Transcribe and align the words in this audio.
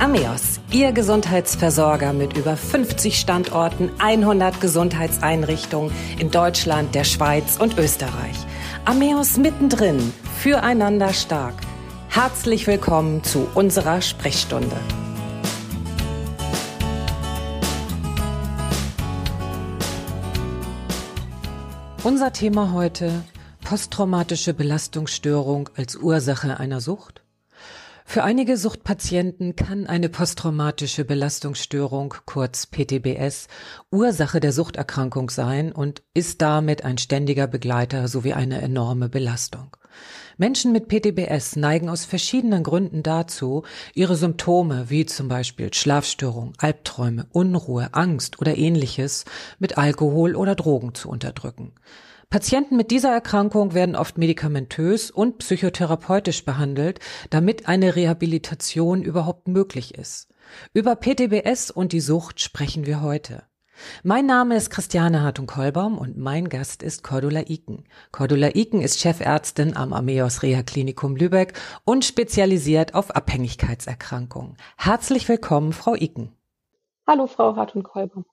Ameos, 0.00 0.60
Ihr 0.72 0.92
Gesundheitsversorger 0.92 2.14
mit 2.14 2.34
über 2.34 2.56
50 2.56 3.20
Standorten, 3.20 3.90
100 3.98 4.58
Gesundheitseinrichtungen 4.58 5.92
in 6.18 6.30
Deutschland, 6.30 6.94
der 6.94 7.04
Schweiz 7.04 7.58
und 7.60 7.76
Österreich. 7.76 8.34
Ameos 8.86 9.36
mittendrin, 9.36 10.14
füreinander 10.38 11.12
stark. 11.12 11.52
Herzlich 12.08 12.66
willkommen 12.66 13.22
zu 13.24 13.46
unserer 13.54 14.00
Sprechstunde. 14.00 14.74
Unser 22.04 22.32
Thema 22.32 22.72
heute 22.72 23.22
posttraumatische 23.62 24.54
Belastungsstörung 24.54 25.68
als 25.76 25.94
Ursache 25.96 26.58
einer 26.58 26.80
Sucht. 26.80 27.20
Für 28.12 28.24
einige 28.24 28.56
Suchtpatienten 28.56 29.54
kann 29.54 29.86
eine 29.86 30.08
posttraumatische 30.08 31.04
Belastungsstörung, 31.04 32.12
kurz 32.26 32.66
PTBS, 32.66 33.46
Ursache 33.92 34.40
der 34.40 34.50
Suchterkrankung 34.50 35.30
sein 35.30 35.70
und 35.70 36.02
ist 36.12 36.42
damit 36.42 36.84
ein 36.84 36.98
ständiger 36.98 37.46
Begleiter 37.46 38.08
sowie 38.08 38.32
eine 38.32 38.62
enorme 38.62 39.08
Belastung. 39.08 39.76
Menschen 40.38 40.72
mit 40.72 40.88
PTBS 40.88 41.54
neigen 41.54 41.88
aus 41.88 42.04
verschiedenen 42.04 42.64
Gründen 42.64 43.04
dazu, 43.04 43.62
ihre 43.94 44.16
Symptome 44.16 44.90
wie 44.90 45.06
zum 45.06 45.28
Beispiel 45.28 45.72
Schlafstörung, 45.72 46.54
Albträume, 46.58 47.28
Unruhe, 47.30 47.90
Angst 47.92 48.40
oder 48.40 48.58
ähnliches 48.58 49.24
mit 49.60 49.78
Alkohol 49.78 50.34
oder 50.34 50.56
Drogen 50.56 50.96
zu 50.96 51.08
unterdrücken. 51.08 51.74
Patienten 52.30 52.76
mit 52.76 52.92
dieser 52.92 53.10
Erkrankung 53.10 53.74
werden 53.74 53.96
oft 53.96 54.16
medikamentös 54.16 55.10
und 55.10 55.38
psychotherapeutisch 55.38 56.44
behandelt, 56.44 57.00
damit 57.30 57.66
eine 57.66 57.96
Rehabilitation 57.96 59.02
überhaupt 59.02 59.48
möglich 59.48 59.96
ist. 59.96 60.28
Über 60.72 60.94
PTBS 60.94 61.72
und 61.72 61.92
die 61.92 62.00
Sucht 62.00 62.40
sprechen 62.40 62.86
wir 62.86 63.02
heute. 63.02 63.42
Mein 64.04 64.26
Name 64.26 64.54
ist 64.54 64.70
Christiane 64.70 65.22
Hartung-Kollbaum 65.22 65.98
und 65.98 66.18
mein 66.18 66.48
Gast 66.48 66.84
ist 66.84 67.02
Cordula 67.02 67.48
Iken. 67.48 67.82
Cordula 68.12 68.54
Iken 68.54 68.80
ist 68.80 69.00
Chefärztin 69.00 69.76
am 69.76 69.92
Ameos 69.92 70.44
Reha 70.44 70.62
Klinikum 70.62 71.16
Lübeck 71.16 71.54
und 71.84 72.04
spezialisiert 72.04 72.94
auf 72.94 73.10
Abhängigkeitserkrankungen. 73.10 74.56
Herzlich 74.76 75.28
willkommen, 75.28 75.72
Frau 75.72 75.96
Iken. 75.96 76.30
Hallo, 77.08 77.26
Frau 77.26 77.56
Hartung-Kollbaum. 77.56 78.24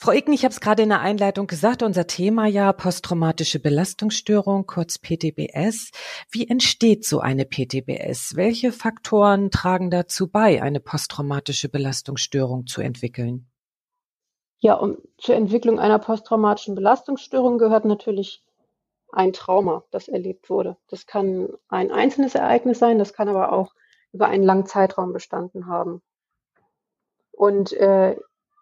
Frau 0.00 0.12
Icken, 0.12 0.32
ich 0.32 0.44
habe 0.44 0.52
es 0.52 0.60
gerade 0.60 0.84
in 0.84 0.90
der 0.90 1.00
Einleitung 1.00 1.48
gesagt, 1.48 1.82
unser 1.82 2.06
Thema 2.06 2.46
ja 2.46 2.72
posttraumatische 2.72 3.58
Belastungsstörung, 3.58 4.64
kurz 4.64 4.96
PTBS. 4.96 5.90
Wie 6.30 6.48
entsteht 6.48 7.04
so 7.04 7.18
eine 7.18 7.44
PTBS? 7.44 8.36
Welche 8.36 8.70
Faktoren 8.70 9.50
tragen 9.50 9.90
dazu 9.90 10.30
bei, 10.30 10.62
eine 10.62 10.78
posttraumatische 10.78 11.68
Belastungsstörung 11.68 12.66
zu 12.66 12.80
entwickeln? 12.80 13.50
Ja, 14.60 14.74
um, 14.74 14.98
zur 15.18 15.34
Entwicklung 15.34 15.80
einer 15.80 15.98
posttraumatischen 15.98 16.76
Belastungsstörung 16.76 17.58
gehört 17.58 17.84
natürlich 17.84 18.44
ein 19.10 19.32
Trauma, 19.32 19.82
das 19.90 20.06
erlebt 20.06 20.48
wurde. 20.48 20.76
Das 20.86 21.06
kann 21.06 21.48
ein 21.68 21.90
einzelnes 21.90 22.36
Ereignis 22.36 22.78
sein, 22.78 23.00
das 23.00 23.14
kann 23.14 23.28
aber 23.28 23.52
auch 23.52 23.74
über 24.12 24.28
einen 24.28 24.44
langen 24.44 24.66
Zeitraum 24.66 25.12
bestanden 25.12 25.66
haben. 25.66 26.02
Und 27.32 27.72
äh, 27.72 28.16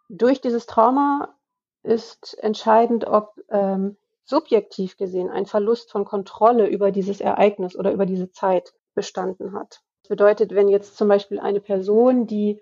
durch 0.09 0.41
dieses 0.41 0.67
Trauma 0.67 1.35
ist 1.83 2.37
entscheidend, 2.41 3.07
ob 3.07 3.41
ähm, 3.49 3.97
subjektiv 4.25 4.97
gesehen 4.97 5.31
ein 5.31 5.47
Verlust 5.47 5.91
von 5.91 6.05
Kontrolle 6.05 6.67
über 6.67 6.91
dieses 6.91 7.21
Ereignis 7.21 7.77
oder 7.77 7.93
über 7.93 8.07
diese 8.07 8.31
Zeit 8.33 8.75
bestanden 8.95 9.53
hat. 9.53 9.83
Das 10.03 10.09
bedeutet, 10.09 10.55
wenn 10.55 10.69
jetzt 10.69 10.97
zum 10.97 11.09
Beispiel 11.09 11.39
eine 11.39 11.61
Person, 11.61 12.27
die 12.27 12.61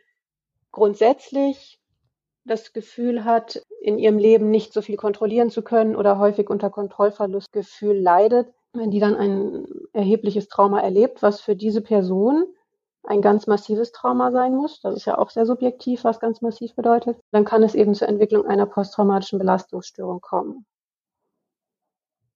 grundsätzlich 0.72 1.80
das 2.44 2.72
Gefühl 2.72 3.24
hat, 3.24 3.62
in 3.80 3.98
ihrem 3.98 4.18
Leben 4.18 4.50
nicht 4.50 4.72
so 4.72 4.82
viel 4.82 4.96
kontrollieren 4.96 5.50
zu 5.50 5.62
können 5.62 5.96
oder 5.96 6.18
häufig 6.18 6.50
unter 6.50 6.68
Kontrollverlustgefühl 6.68 7.98
leidet, 7.98 8.52
wenn 8.74 8.90
die 8.90 9.00
dann 9.00 9.14
ein 9.14 9.66
erhebliches 9.92 10.48
Trauma 10.48 10.80
erlebt, 10.80 11.22
was 11.22 11.40
für 11.40 11.56
diese 11.56 11.80
Person 11.80 12.44
ein 13.06 13.22
ganz 13.22 13.46
massives 13.46 13.92
Trauma 13.92 14.32
sein 14.32 14.54
muss, 14.54 14.80
das 14.80 14.96
ist 14.96 15.04
ja 15.04 15.18
auch 15.18 15.30
sehr 15.30 15.46
subjektiv, 15.46 16.04
was 16.04 16.20
ganz 16.20 16.40
massiv 16.42 16.74
bedeutet, 16.74 17.18
dann 17.32 17.44
kann 17.44 17.62
es 17.62 17.74
eben 17.74 17.94
zur 17.94 18.08
Entwicklung 18.08 18.46
einer 18.46 18.66
posttraumatischen 18.66 19.38
Belastungsstörung 19.38 20.20
kommen. 20.20 20.66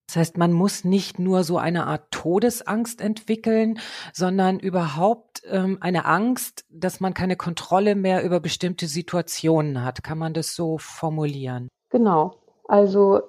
Das 0.07 0.15
heißt, 0.15 0.37
man 0.39 0.53
muss 0.53 0.83
nicht 0.83 1.19
nur 1.19 1.43
so 1.43 1.59
eine 1.59 1.85
Art 1.85 2.09
Todesangst 2.09 2.99
entwickeln, 2.99 3.79
sondern 4.11 4.59
überhaupt 4.59 5.43
ähm, 5.45 5.77
eine 5.81 6.05
Angst, 6.05 6.65
dass 6.69 6.99
man 6.99 7.13
keine 7.13 7.35
Kontrolle 7.35 7.93
mehr 7.93 8.23
über 8.23 8.39
bestimmte 8.39 8.87
Situationen 8.87 9.85
hat. 9.85 10.03
Kann 10.03 10.17
man 10.17 10.33
das 10.33 10.55
so 10.55 10.79
formulieren? 10.79 11.67
Genau. 11.91 12.37
Also 12.67 13.21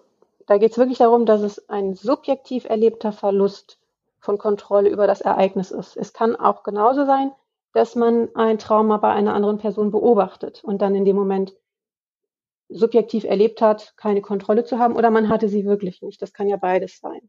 da 0.47 0.57
geht 0.57 0.73
es 0.73 0.79
wirklich 0.79 0.99
darum, 0.99 1.27
dass 1.27 1.43
es 1.43 1.69
ein 1.69 1.95
subjektiv 1.95 2.65
erlebter 2.65 3.13
Verlust 3.13 3.79
von 4.21 4.39
Kontrolle 4.39 4.91
über 4.91 5.07
das 5.07 5.21
Ereignis 5.21 5.71
ist. 5.71 5.97
Es 5.97 6.13
kann 6.13 6.37
auch 6.37 6.63
genauso 6.63 7.05
sein, 7.07 7.33
dass 7.73 7.97
man 7.97 8.29
ein 8.35 8.59
Trauma 8.59 8.99
bei 8.99 9.11
einer 9.11 9.35
anderen 9.35 9.59
Person 9.59 9.91
beobachtet 9.91 10.63
und 10.65 10.83
dann 10.83 10.95
in 10.95 11.05
dem 11.05 11.17
Moment 11.17 11.55
subjektiv 12.69 13.25
erlebt 13.25 13.61
hat, 13.61 13.95
keine 13.97 14.21
Kontrolle 14.21 14.65
zu 14.65 14.79
haben 14.79 14.97
oder 14.97 15.11
man 15.11 15.29
hatte 15.29 15.49
sie 15.49 15.65
wirklich 15.65 16.03
nicht. 16.03 16.23
Das 16.23 16.33
kann 16.33 16.47
ja 16.47 16.57
beides 16.57 16.99
sein. 17.01 17.29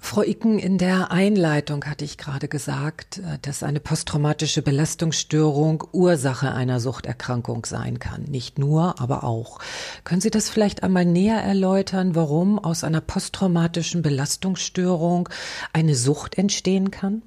Frau 0.00 0.22
Icken, 0.22 0.58
in 0.58 0.78
der 0.78 1.10
Einleitung 1.10 1.84
hatte 1.84 2.04
ich 2.04 2.18
gerade 2.18 2.48
gesagt, 2.48 3.18
äh, 3.18 3.38
dass 3.42 3.62
eine 3.62 3.80
posttraumatische 3.80 4.62
Belastungsstörung 4.62 5.84
Ursache 5.92 6.52
einer 6.52 6.80
Suchterkrankung 6.80 7.66
sein 7.66 7.98
kann. 7.98 8.22
Nicht 8.22 8.58
nur, 8.58 9.00
aber 9.00 9.24
auch. 9.24 9.58
Können 10.04 10.20
Sie 10.20 10.30
das 10.30 10.48
vielleicht 10.48 10.82
einmal 10.82 11.04
näher 11.04 11.42
erläutern, 11.42 12.14
warum 12.14 12.58
aus 12.58 12.84
einer 12.84 13.00
posttraumatischen 13.00 14.02
Belastungsstörung 14.02 15.28
eine 15.72 15.94
Sucht 15.94 16.38
entstehen 16.38 16.90
kann? 16.90 17.22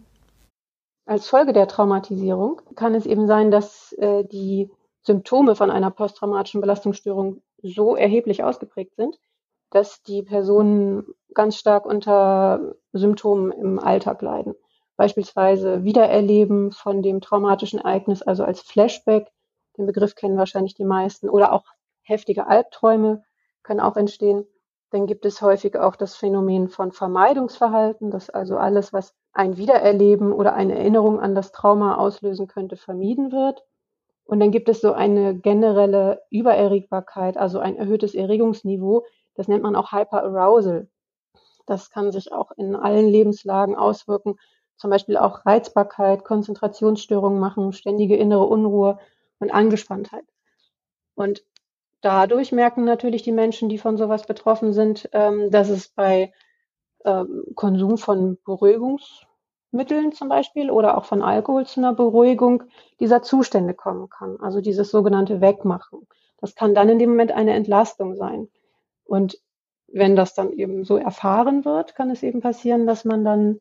Als 1.05 1.27
Folge 1.27 1.51
der 1.53 1.67
Traumatisierung 1.67 2.61
kann 2.75 2.95
es 2.95 3.05
eben 3.05 3.27
sein, 3.27 3.51
dass 3.51 3.91
äh, 3.93 4.23
die 4.23 4.69
Symptome 5.03 5.55
von 5.55 5.71
einer 5.71 5.91
posttraumatischen 5.91 6.61
Belastungsstörung 6.61 7.41
so 7.61 7.95
erheblich 7.95 8.43
ausgeprägt 8.43 8.95
sind, 8.95 9.17
dass 9.71 10.03
die 10.03 10.21
Personen 10.21 11.05
ganz 11.33 11.55
stark 11.55 11.85
unter 11.85 12.75
Symptomen 12.93 13.51
im 13.51 13.79
Alltag 13.79 14.21
leiden. 14.21 14.53
Beispielsweise 14.97 15.83
Wiedererleben 15.83 16.71
von 16.71 17.01
dem 17.01 17.21
traumatischen 17.21 17.79
Ereignis, 17.79 18.21
also 18.21 18.43
als 18.43 18.61
Flashback, 18.61 19.31
den 19.77 19.87
Begriff 19.87 20.15
kennen 20.15 20.37
wahrscheinlich 20.37 20.75
die 20.75 20.85
meisten, 20.85 21.29
oder 21.29 21.53
auch 21.53 21.63
heftige 22.03 22.47
Albträume 22.47 23.23
können 23.63 23.79
auch 23.79 23.95
entstehen. 23.95 24.45
Dann 24.91 25.07
gibt 25.07 25.25
es 25.25 25.41
häufig 25.41 25.79
auch 25.79 25.95
das 25.95 26.17
Phänomen 26.17 26.67
von 26.67 26.91
Vermeidungsverhalten, 26.91 28.11
dass 28.11 28.29
also 28.29 28.57
alles, 28.57 28.91
was 28.91 29.15
ein 29.31 29.55
Wiedererleben 29.55 30.33
oder 30.33 30.53
eine 30.53 30.77
Erinnerung 30.77 31.21
an 31.21 31.33
das 31.33 31.53
Trauma 31.53 31.95
auslösen 31.95 32.47
könnte, 32.47 32.75
vermieden 32.75 33.31
wird. 33.31 33.63
Und 34.25 34.41
dann 34.41 34.51
gibt 34.51 34.67
es 34.67 34.81
so 34.81 34.91
eine 34.91 35.35
generelle 35.35 36.21
Übererregbarkeit, 36.29 37.37
also 37.37 37.59
ein 37.59 37.77
erhöhtes 37.77 38.13
Erregungsniveau, 38.13 39.05
das 39.35 39.47
nennt 39.47 39.63
man 39.63 39.75
auch 39.75 39.91
Hyperarousal. 39.91 40.87
Das 41.65 41.89
kann 41.89 42.11
sich 42.11 42.31
auch 42.31 42.51
in 42.51 42.75
allen 42.75 43.07
Lebenslagen 43.07 43.75
auswirken. 43.75 44.37
Zum 44.77 44.89
Beispiel 44.89 45.17
auch 45.17 45.45
Reizbarkeit, 45.45 46.23
Konzentrationsstörungen 46.23 47.39
machen, 47.39 47.71
ständige 47.71 48.15
innere 48.15 48.45
Unruhe 48.45 48.97
und 49.39 49.51
Angespanntheit. 49.51 50.25
Und 51.15 51.43
dadurch 52.01 52.51
merken 52.51 52.83
natürlich 52.83 53.21
die 53.21 53.31
Menschen, 53.31 53.69
die 53.69 53.77
von 53.77 53.97
sowas 53.97 54.25
betroffen 54.25 54.73
sind, 54.73 55.09
ähm, 55.13 55.51
dass 55.51 55.69
es 55.69 55.89
bei 55.89 56.33
ähm, 57.05 57.43
Konsum 57.55 57.97
von 57.97 58.37
Beruhigungsmitteln 58.43 60.11
zum 60.13 60.29
Beispiel 60.29 60.71
oder 60.71 60.97
auch 60.97 61.05
von 61.05 61.21
Alkohol 61.21 61.65
zu 61.65 61.79
einer 61.79 61.93
Beruhigung 61.93 62.63
dieser 62.99 63.21
Zustände 63.21 63.73
kommen 63.73 64.09
kann. 64.09 64.39
Also 64.39 64.61
dieses 64.61 64.91
sogenannte 64.91 65.41
Wegmachen. 65.41 66.07
Das 66.37 66.55
kann 66.55 66.73
dann 66.73 66.89
in 66.89 66.99
dem 66.99 67.11
Moment 67.11 67.31
eine 67.31 67.53
Entlastung 67.53 68.15
sein. 68.15 68.49
Und 69.11 69.41
wenn 69.91 70.15
das 70.15 70.35
dann 70.35 70.53
eben 70.53 70.85
so 70.85 70.95
erfahren 70.95 71.65
wird, 71.65 71.95
kann 71.95 72.09
es 72.11 72.23
eben 72.23 72.39
passieren, 72.39 72.87
dass 72.87 73.03
man 73.03 73.25
dann 73.25 73.59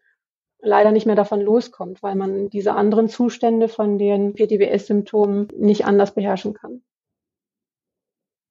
leider 0.61 0.93
nicht 0.93 1.07
mehr 1.07 1.17
davon 1.17 1.41
loskommt, 1.41 2.05
weil 2.05 2.15
man 2.15 2.51
diese 2.51 2.75
anderen 2.75 3.09
Zustände 3.09 3.67
von 3.67 3.99
den 3.99 4.35
PTBS-Symptomen 4.35 5.49
nicht 5.59 5.87
anders 5.87 6.15
beherrschen 6.15 6.55
kann. 6.55 6.83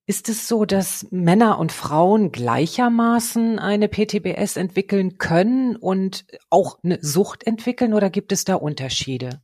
Ist 0.04 0.28
es 0.28 0.46
so, 0.46 0.66
dass 0.66 1.06
Männer 1.10 1.58
und 1.58 1.72
Frauen 1.72 2.32
gleichermaßen 2.32 3.58
eine 3.58 3.88
PTBS 3.88 4.58
entwickeln 4.58 5.16
können 5.16 5.76
und 5.76 6.26
auch 6.50 6.80
eine 6.82 6.98
Sucht 7.00 7.46
entwickeln 7.46 7.94
oder 7.94 8.10
gibt 8.10 8.30
es 8.30 8.44
da 8.44 8.56
Unterschiede? 8.56 9.40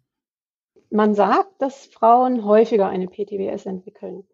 Man 0.90 1.14
sagt, 1.14 1.62
dass 1.62 1.86
Frauen 1.86 2.44
häufiger 2.44 2.90
eine 2.90 3.06
PTBS 3.06 3.64
entwickeln. 3.64 4.26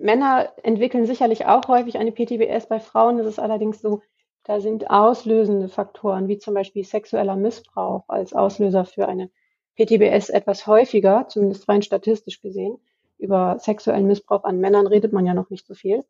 Männer 0.00 0.52
entwickeln 0.62 1.06
sicherlich 1.06 1.46
auch 1.46 1.68
häufig 1.68 1.98
eine 1.98 2.12
PTBS. 2.12 2.66
Bei 2.66 2.80
Frauen 2.80 3.18
ist 3.18 3.26
es 3.26 3.38
allerdings 3.38 3.80
so, 3.80 4.02
da 4.44 4.60
sind 4.60 4.90
auslösende 4.90 5.68
Faktoren, 5.68 6.28
wie 6.28 6.38
zum 6.38 6.54
Beispiel 6.54 6.84
sexueller 6.84 7.36
Missbrauch 7.36 8.04
als 8.08 8.32
Auslöser 8.32 8.84
für 8.84 9.08
eine 9.08 9.30
PTBS 9.76 10.30
etwas 10.30 10.66
häufiger, 10.66 11.26
zumindest 11.28 11.68
rein 11.68 11.82
statistisch 11.82 12.40
gesehen. 12.40 12.78
Über 13.18 13.58
sexuellen 13.58 14.06
Missbrauch 14.06 14.44
an 14.44 14.58
Männern 14.58 14.86
redet 14.86 15.12
man 15.12 15.26
ja 15.26 15.34
noch 15.34 15.50
nicht 15.50 15.66
so 15.66 15.74
viel. 15.74 16.04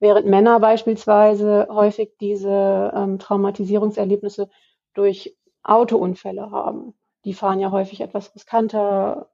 Während 0.00 0.26
Männer 0.26 0.60
beispielsweise 0.60 1.68
häufig 1.70 2.16
diese 2.20 2.92
ähm, 2.94 3.18
Traumatisierungserlebnisse 3.18 4.48
durch 4.94 5.36
Autounfälle 5.62 6.50
haben. 6.50 6.94
Die 7.24 7.34
fahren 7.34 7.60
ja 7.60 7.70
häufig 7.70 8.00
etwas 8.00 8.34
riskanter, 8.34 9.30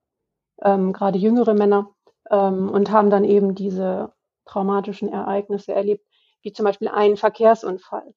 ähm, 0.62 0.92
gerade 0.92 1.18
jüngere 1.18 1.54
Männer, 1.54 1.90
ähm, 2.30 2.70
und 2.70 2.90
haben 2.90 3.10
dann 3.10 3.24
eben 3.24 3.54
diese 3.54 4.12
traumatischen 4.44 5.08
Ereignisse 5.08 5.72
erlebt, 5.72 6.04
wie 6.42 6.52
zum 6.52 6.64
Beispiel 6.64 6.88
einen 6.88 7.16
Verkehrsunfall. 7.16 8.14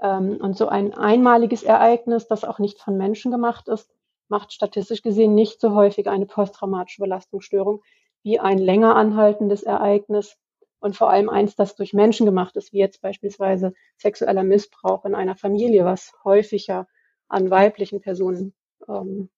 Ähm, 0.00 0.38
und 0.40 0.56
so 0.56 0.68
ein 0.68 0.94
einmaliges 0.94 1.62
Ereignis, 1.62 2.26
das 2.28 2.44
auch 2.44 2.58
nicht 2.58 2.80
von 2.80 2.96
Menschen 2.96 3.30
gemacht 3.30 3.68
ist, 3.68 3.90
macht 4.28 4.52
statistisch 4.52 5.02
gesehen 5.02 5.34
nicht 5.34 5.60
so 5.60 5.74
häufig 5.74 6.08
eine 6.08 6.26
posttraumatische 6.26 7.02
Belastungsstörung 7.02 7.82
wie 8.22 8.38
ein 8.38 8.58
länger 8.58 8.94
anhaltendes 8.94 9.62
Ereignis 9.62 10.36
und 10.80 10.96
vor 10.96 11.10
allem 11.10 11.28
eins, 11.28 11.56
das 11.56 11.74
durch 11.76 11.92
Menschen 11.92 12.26
gemacht 12.26 12.56
ist, 12.56 12.72
wie 12.72 12.78
jetzt 12.78 13.00
beispielsweise 13.00 13.74
sexueller 13.96 14.44
Missbrauch 14.44 15.04
in 15.04 15.14
einer 15.14 15.34
Familie, 15.34 15.84
was 15.84 16.12
häufiger 16.24 16.86
an 17.28 17.50
weiblichen 17.50 18.00
Personen 18.00 18.54
ähm, 18.88 19.30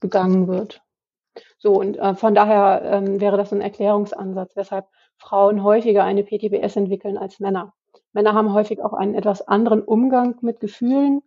begangen 0.00 0.48
wird. 0.48 0.82
So, 1.58 1.72
und 1.72 1.96
äh, 1.98 2.14
von 2.14 2.34
daher 2.34 2.82
ähm, 2.84 3.20
wäre 3.20 3.36
das 3.36 3.52
ein 3.52 3.60
Erklärungsansatz, 3.60 4.56
weshalb 4.56 4.86
Frauen 5.16 5.62
häufiger 5.62 6.04
eine 6.04 6.22
PTBS 6.24 6.76
entwickeln 6.76 7.18
als 7.18 7.40
Männer. 7.40 7.74
Männer 8.12 8.34
haben 8.34 8.52
häufig 8.52 8.82
auch 8.82 8.92
einen 8.92 9.14
etwas 9.14 9.46
anderen 9.46 9.82
Umgang 9.82 10.36
mit 10.40 10.60
Gefühlen. 10.60 11.22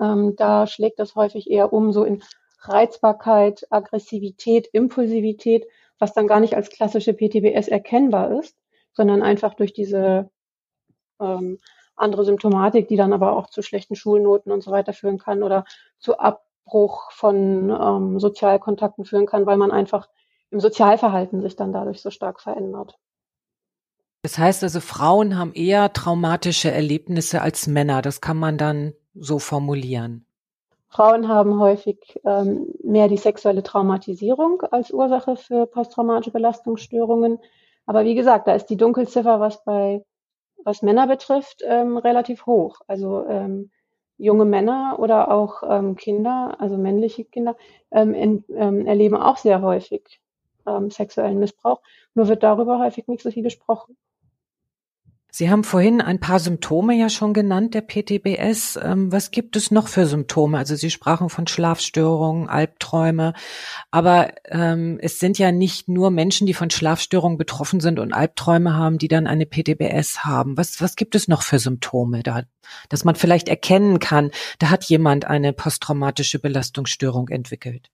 Ähm, 0.00 0.34
da 0.36 0.66
schlägt 0.66 0.98
das 0.98 1.14
häufig 1.14 1.50
eher 1.50 1.72
um, 1.72 1.92
so 1.92 2.04
in 2.04 2.22
Reizbarkeit, 2.60 3.66
Aggressivität, 3.70 4.68
Impulsivität, 4.72 5.66
was 5.98 6.12
dann 6.12 6.26
gar 6.26 6.40
nicht 6.40 6.54
als 6.54 6.70
klassische 6.70 7.14
PTBS 7.14 7.68
erkennbar 7.68 8.38
ist, 8.38 8.56
sondern 8.92 9.22
einfach 9.22 9.54
durch 9.54 9.72
diese 9.72 10.30
ähm, 11.20 11.58
andere 11.96 12.24
Symptomatik, 12.24 12.88
die 12.88 12.96
dann 12.96 13.12
aber 13.12 13.36
auch 13.36 13.48
zu 13.48 13.62
schlechten 13.62 13.96
Schulnoten 13.96 14.52
und 14.52 14.62
so 14.62 14.70
weiter 14.70 14.92
führen 14.92 15.18
kann 15.18 15.42
oder 15.42 15.64
zu 15.98 16.18
Abbruch 16.68 17.10
von 17.12 17.70
ähm, 17.70 18.20
Sozialkontakten 18.20 19.04
führen 19.04 19.26
kann, 19.26 19.46
weil 19.46 19.56
man 19.56 19.70
einfach 19.70 20.08
im 20.50 20.60
Sozialverhalten 20.60 21.40
sich 21.40 21.56
dann 21.56 21.72
dadurch 21.72 22.02
so 22.02 22.10
stark 22.10 22.40
verändert. 22.40 22.98
Das 24.22 24.36
heißt 24.36 24.62
also, 24.62 24.80
Frauen 24.80 25.38
haben 25.38 25.52
eher 25.54 25.92
traumatische 25.92 26.70
Erlebnisse 26.70 27.40
als 27.40 27.66
Männer. 27.66 28.02
Das 28.02 28.20
kann 28.20 28.36
man 28.36 28.58
dann 28.58 28.92
so 29.14 29.38
formulieren. 29.38 30.26
Frauen 30.88 31.28
haben 31.28 31.60
häufig 31.60 32.18
ähm, 32.24 32.66
mehr 32.82 33.08
die 33.08 33.16
sexuelle 33.16 33.62
Traumatisierung 33.62 34.62
als 34.70 34.90
Ursache 34.90 35.36
für 35.36 35.66
posttraumatische 35.66 36.32
Belastungsstörungen. 36.32 37.38
Aber 37.86 38.04
wie 38.04 38.14
gesagt, 38.14 38.48
da 38.48 38.54
ist 38.54 38.66
die 38.66 38.76
Dunkelziffer, 38.76 39.40
was 39.40 39.64
bei 39.64 40.04
was 40.64 40.82
Männer 40.82 41.06
betrifft, 41.06 41.62
ähm, 41.64 41.96
relativ 41.96 42.44
hoch. 42.46 42.80
Also 42.88 43.24
ähm, 43.26 43.70
junge 44.18 44.44
Männer 44.44 44.96
oder 44.98 45.30
auch 45.30 45.62
ähm, 45.68 45.96
Kinder, 45.96 46.56
also 46.58 46.76
männliche 46.76 47.24
Kinder, 47.24 47.56
ähm, 47.90 48.14
in, 48.14 48.44
ähm, 48.54 48.86
erleben 48.86 49.16
auch 49.16 49.38
sehr 49.38 49.62
häufig 49.62 50.20
ähm, 50.66 50.90
sexuellen 50.90 51.38
Missbrauch. 51.38 51.80
Nur 52.14 52.28
wird 52.28 52.42
darüber 52.42 52.78
häufig 52.78 53.08
nicht 53.08 53.22
so 53.22 53.30
viel 53.30 53.42
gesprochen. 53.42 53.96
Sie 55.30 55.50
haben 55.50 55.62
vorhin 55.62 56.00
ein 56.00 56.20
paar 56.20 56.38
Symptome 56.38 56.94
ja 56.94 57.10
schon 57.10 57.34
genannt 57.34 57.74
der 57.74 57.82
PTBS. 57.82 58.78
Ähm, 58.82 59.12
was 59.12 59.30
gibt 59.30 59.56
es 59.56 59.70
noch 59.70 59.86
für 59.86 60.06
Symptome? 60.06 60.56
Also 60.56 60.74
Sie 60.74 60.90
sprachen 60.90 61.28
von 61.28 61.46
Schlafstörungen, 61.46 62.48
Albträume, 62.48 63.34
aber 63.90 64.32
ähm, 64.46 64.98
es 65.02 65.18
sind 65.18 65.38
ja 65.38 65.52
nicht 65.52 65.86
nur 65.86 66.10
Menschen, 66.10 66.46
die 66.46 66.54
von 66.54 66.70
Schlafstörungen 66.70 67.36
betroffen 67.36 67.80
sind 67.80 67.98
und 67.98 68.14
Albträume 68.14 68.74
haben, 68.74 68.96
die 68.96 69.08
dann 69.08 69.26
eine 69.26 69.44
PTBS 69.44 70.24
haben. 70.24 70.56
Was, 70.56 70.80
was 70.80 70.96
gibt 70.96 71.14
es 71.14 71.28
noch 71.28 71.42
für 71.42 71.58
Symptome 71.58 72.22
da, 72.22 72.44
dass 72.88 73.04
man 73.04 73.14
vielleicht 73.14 73.50
erkennen 73.50 73.98
kann, 73.98 74.30
da 74.58 74.70
hat 74.70 74.84
jemand 74.84 75.26
eine 75.26 75.52
posttraumatische 75.52 76.38
Belastungsstörung 76.38 77.28
entwickelt? 77.28 77.90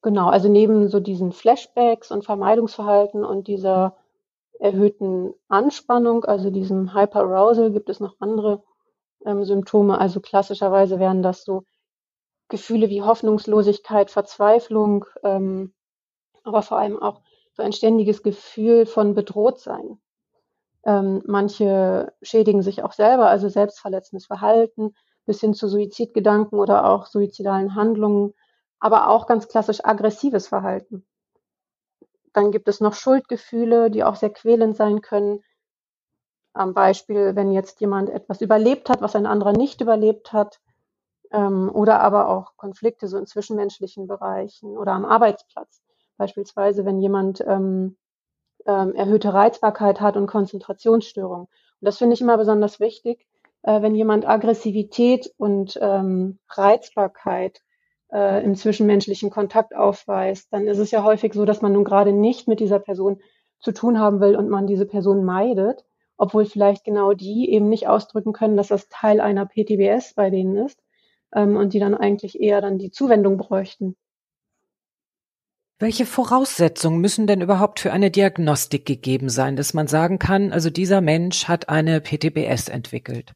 Genau, 0.00 0.30
also 0.30 0.48
neben 0.48 0.88
so 0.88 1.00
diesen 1.00 1.32
Flashbacks 1.32 2.10
und 2.10 2.24
Vermeidungsverhalten 2.24 3.24
und 3.24 3.46
dieser 3.46 3.94
erhöhten 4.62 5.34
Anspannung, 5.48 6.24
also 6.24 6.50
diesem 6.50 6.94
Hyperarousal, 6.94 7.72
gibt 7.72 7.88
es 7.88 7.98
noch 7.98 8.14
andere 8.20 8.62
ähm, 9.26 9.44
Symptome. 9.44 9.98
Also 9.98 10.20
klassischerweise 10.20 11.00
wären 11.00 11.22
das 11.22 11.44
so 11.44 11.64
Gefühle 12.48 12.88
wie 12.88 13.02
Hoffnungslosigkeit, 13.02 14.10
Verzweiflung, 14.10 15.04
ähm, 15.24 15.74
aber 16.44 16.62
vor 16.62 16.78
allem 16.78 17.02
auch 17.02 17.22
so 17.54 17.62
ein 17.64 17.72
ständiges 17.72 18.22
Gefühl 18.22 18.86
von 18.86 19.14
Bedrohtsein. 19.14 20.00
Ähm, 20.84 21.22
manche 21.26 22.12
schädigen 22.22 22.62
sich 22.62 22.84
auch 22.84 22.92
selber, 22.92 23.28
also 23.28 23.48
selbstverletzendes 23.48 24.26
Verhalten, 24.26 24.94
bis 25.26 25.40
hin 25.40 25.54
zu 25.54 25.66
Suizidgedanken 25.66 26.58
oder 26.58 26.88
auch 26.88 27.06
suizidalen 27.06 27.74
Handlungen, 27.74 28.32
aber 28.78 29.08
auch 29.08 29.26
ganz 29.26 29.48
klassisch 29.48 29.84
aggressives 29.84 30.46
Verhalten. 30.46 31.04
Dann 32.32 32.50
gibt 32.50 32.68
es 32.68 32.80
noch 32.80 32.94
Schuldgefühle, 32.94 33.90
die 33.90 34.04
auch 34.04 34.16
sehr 34.16 34.30
quälend 34.30 34.76
sein 34.76 35.00
können. 35.00 35.42
Am 36.54 36.74
Beispiel, 36.74 37.34
wenn 37.36 37.52
jetzt 37.52 37.80
jemand 37.80 38.10
etwas 38.10 38.40
überlebt 38.40 38.88
hat, 38.88 39.00
was 39.00 39.16
ein 39.16 39.26
anderer 39.26 39.52
nicht 39.52 39.80
überlebt 39.80 40.32
hat, 40.32 40.60
ähm, 41.32 41.70
oder 41.72 42.00
aber 42.00 42.28
auch 42.28 42.56
Konflikte 42.56 43.08
so 43.08 43.18
in 43.18 43.26
zwischenmenschlichen 43.26 44.06
Bereichen 44.06 44.76
oder 44.76 44.92
am 44.92 45.04
Arbeitsplatz. 45.04 45.82
Beispielsweise, 46.18 46.84
wenn 46.84 47.00
jemand 47.00 47.40
ähm, 47.40 47.96
ähm, 48.66 48.94
erhöhte 48.94 49.32
Reizbarkeit 49.32 50.00
hat 50.00 50.16
und 50.16 50.26
Konzentrationsstörungen. 50.26 51.46
Und 51.46 51.50
das 51.80 51.98
finde 51.98 52.14
ich 52.14 52.20
immer 52.20 52.36
besonders 52.36 52.80
wichtig, 52.80 53.26
äh, 53.62 53.82
wenn 53.82 53.94
jemand 53.94 54.26
Aggressivität 54.26 55.32
und 55.36 55.78
ähm, 55.80 56.38
Reizbarkeit 56.48 57.60
äh, 58.12 58.44
im 58.44 58.54
zwischenmenschlichen 58.54 59.30
Kontakt 59.30 59.74
aufweist, 59.74 60.52
dann 60.52 60.66
ist 60.66 60.78
es 60.78 60.90
ja 60.90 61.02
häufig 61.02 61.32
so, 61.32 61.44
dass 61.44 61.62
man 61.62 61.72
nun 61.72 61.84
gerade 61.84 62.12
nicht 62.12 62.46
mit 62.48 62.60
dieser 62.60 62.78
Person 62.78 63.20
zu 63.60 63.72
tun 63.72 63.98
haben 63.98 64.20
will 64.20 64.36
und 64.36 64.48
man 64.48 64.66
diese 64.66 64.86
Person 64.86 65.24
meidet, 65.24 65.84
obwohl 66.16 66.44
vielleicht 66.44 66.84
genau 66.84 67.14
die 67.14 67.50
eben 67.50 67.68
nicht 67.68 67.88
ausdrücken 67.88 68.32
können, 68.32 68.56
dass 68.56 68.68
das 68.68 68.88
Teil 68.88 69.20
einer 69.20 69.46
PTBS 69.46 70.14
bei 70.14 70.30
denen 70.30 70.56
ist 70.56 70.78
ähm, 71.34 71.56
und 71.56 71.72
die 71.72 71.78
dann 71.78 71.94
eigentlich 71.94 72.40
eher 72.40 72.60
dann 72.60 72.78
die 72.78 72.90
Zuwendung 72.90 73.38
bräuchten. 73.38 73.96
Welche 75.78 76.06
Voraussetzungen 76.06 77.00
müssen 77.00 77.26
denn 77.26 77.40
überhaupt 77.40 77.80
für 77.80 77.92
eine 77.92 78.10
Diagnostik 78.10 78.86
gegeben 78.86 79.28
sein, 79.28 79.56
dass 79.56 79.74
man 79.74 79.88
sagen 79.88 80.20
kann, 80.20 80.52
also 80.52 80.70
dieser 80.70 81.00
Mensch 81.00 81.48
hat 81.48 81.68
eine 81.68 82.00
PTBS 82.00 82.68
entwickelt? 82.68 83.32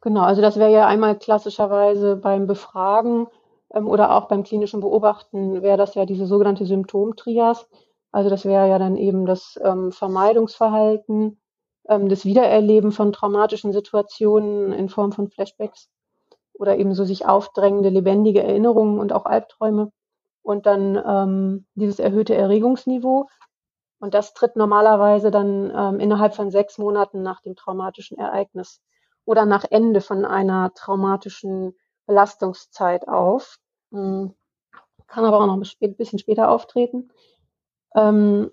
Genau, 0.00 0.22
also 0.22 0.42
das 0.42 0.58
wäre 0.58 0.72
ja 0.72 0.86
einmal 0.86 1.18
klassischerweise 1.18 2.16
beim 2.16 2.46
Befragen 2.46 3.26
oder 3.72 4.16
auch 4.16 4.28
beim 4.28 4.42
klinischen 4.42 4.80
Beobachten 4.80 5.62
wäre 5.62 5.76
das 5.76 5.94
ja 5.94 6.04
diese 6.04 6.26
sogenannte 6.26 6.66
Symptomtrias. 6.66 7.68
Also 8.12 8.28
das 8.28 8.44
wäre 8.44 8.68
ja 8.68 8.78
dann 8.78 8.96
eben 8.96 9.26
das 9.26 9.58
ähm, 9.62 9.92
Vermeidungsverhalten, 9.92 11.40
ähm, 11.88 12.08
das 12.08 12.24
Wiedererleben 12.24 12.90
von 12.92 13.12
traumatischen 13.12 13.72
Situationen 13.72 14.72
in 14.72 14.88
Form 14.88 15.12
von 15.12 15.28
Flashbacks 15.28 15.88
oder 16.54 16.76
eben 16.76 16.94
so 16.94 17.04
sich 17.04 17.26
aufdrängende 17.26 17.88
lebendige 17.88 18.42
Erinnerungen 18.42 18.98
und 18.98 19.12
auch 19.12 19.24
Albträume 19.24 19.92
und 20.42 20.66
dann 20.66 21.00
ähm, 21.06 21.66
dieses 21.74 21.98
erhöhte 21.98 22.34
Erregungsniveau. 22.34 23.28
Und 24.00 24.14
das 24.14 24.34
tritt 24.34 24.56
normalerweise 24.56 25.30
dann 25.30 25.72
ähm, 25.74 26.00
innerhalb 26.00 26.34
von 26.34 26.50
sechs 26.50 26.78
Monaten 26.78 27.22
nach 27.22 27.40
dem 27.42 27.54
traumatischen 27.54 28.18
Ereignis 28.18 28.80
oder 29.24 29.46
nach 29.46 29.64
Ende 29.70 30.00
von 30.00 30.24
einer 30.24 30.72
traumatischen 30.74 31.74
Belastungszeit 32.10 33.06
auf, 33.06 33.60
hm, 33.92 34.34
kann 35.06 35.24
aber 35.24 35.38
auch 35.38 35.46
noch 35.46 35.54
ein 35.54 35.94
bisschen 35.96 36.18
später 36.18 36.50
auftreten. 36.50 37.10
Ähm, 37.94 38.50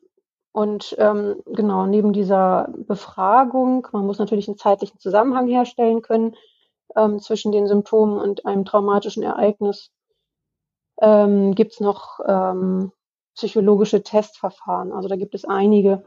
und 0.51 0.95
ähm, 0.99 1.41
genau, 1.45 1.87
neben 1.87 2.13
dieser 2.13 2.69
Befragung, 2.87 3.87
man 3.91 4.05
muss 4.05 4.19
natürlich 4.19 4.47
einen 4.47 4.57
zeitlichen 4.57 4.99
Zusammenhang 4.99 5.47
herstellen 5.47 6.03
können 6.03 6.35
ähm, 6.95 7.19
zwischen 7.19 7.51
den 7.51 7.67
Symptomen 7.67 8.19
und 8.19 8.45
einem 8.45 8.63
traumatischen 8.63 9.23
Ereignis, 9.23 9.91
gibt 10.99 11.73
es 11.73 11.79
noch 11.79 12.19
psychologische 13.35 14.01
Testverfahren. 14.01 14.91
Also 14.91 15.07
da 15.07 15.15
gibt 15.15 15.35
es 15.35 15.45
einige, 15.45 16.01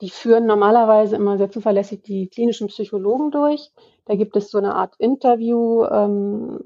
die 0.00 0.10
führen 0.10 0.46
normalerweise 0.46 1.16
immer 1.16 1.36
sehr 1.36 1.50
zuverlässig 1.50 2.02
die 2.02 2.28
klinischen 2.28 2.68
Psychologen 2.68 3.32
durch. 3.32 3.72
Da 4.10 4.16
gibt 4.16 4.36
es 4.36 4.50
so 4.50 4.58
eine 4.58 4.74
Art 4.74 4.96
Interview, 4.98 5.84
ähm, 5.84 6.58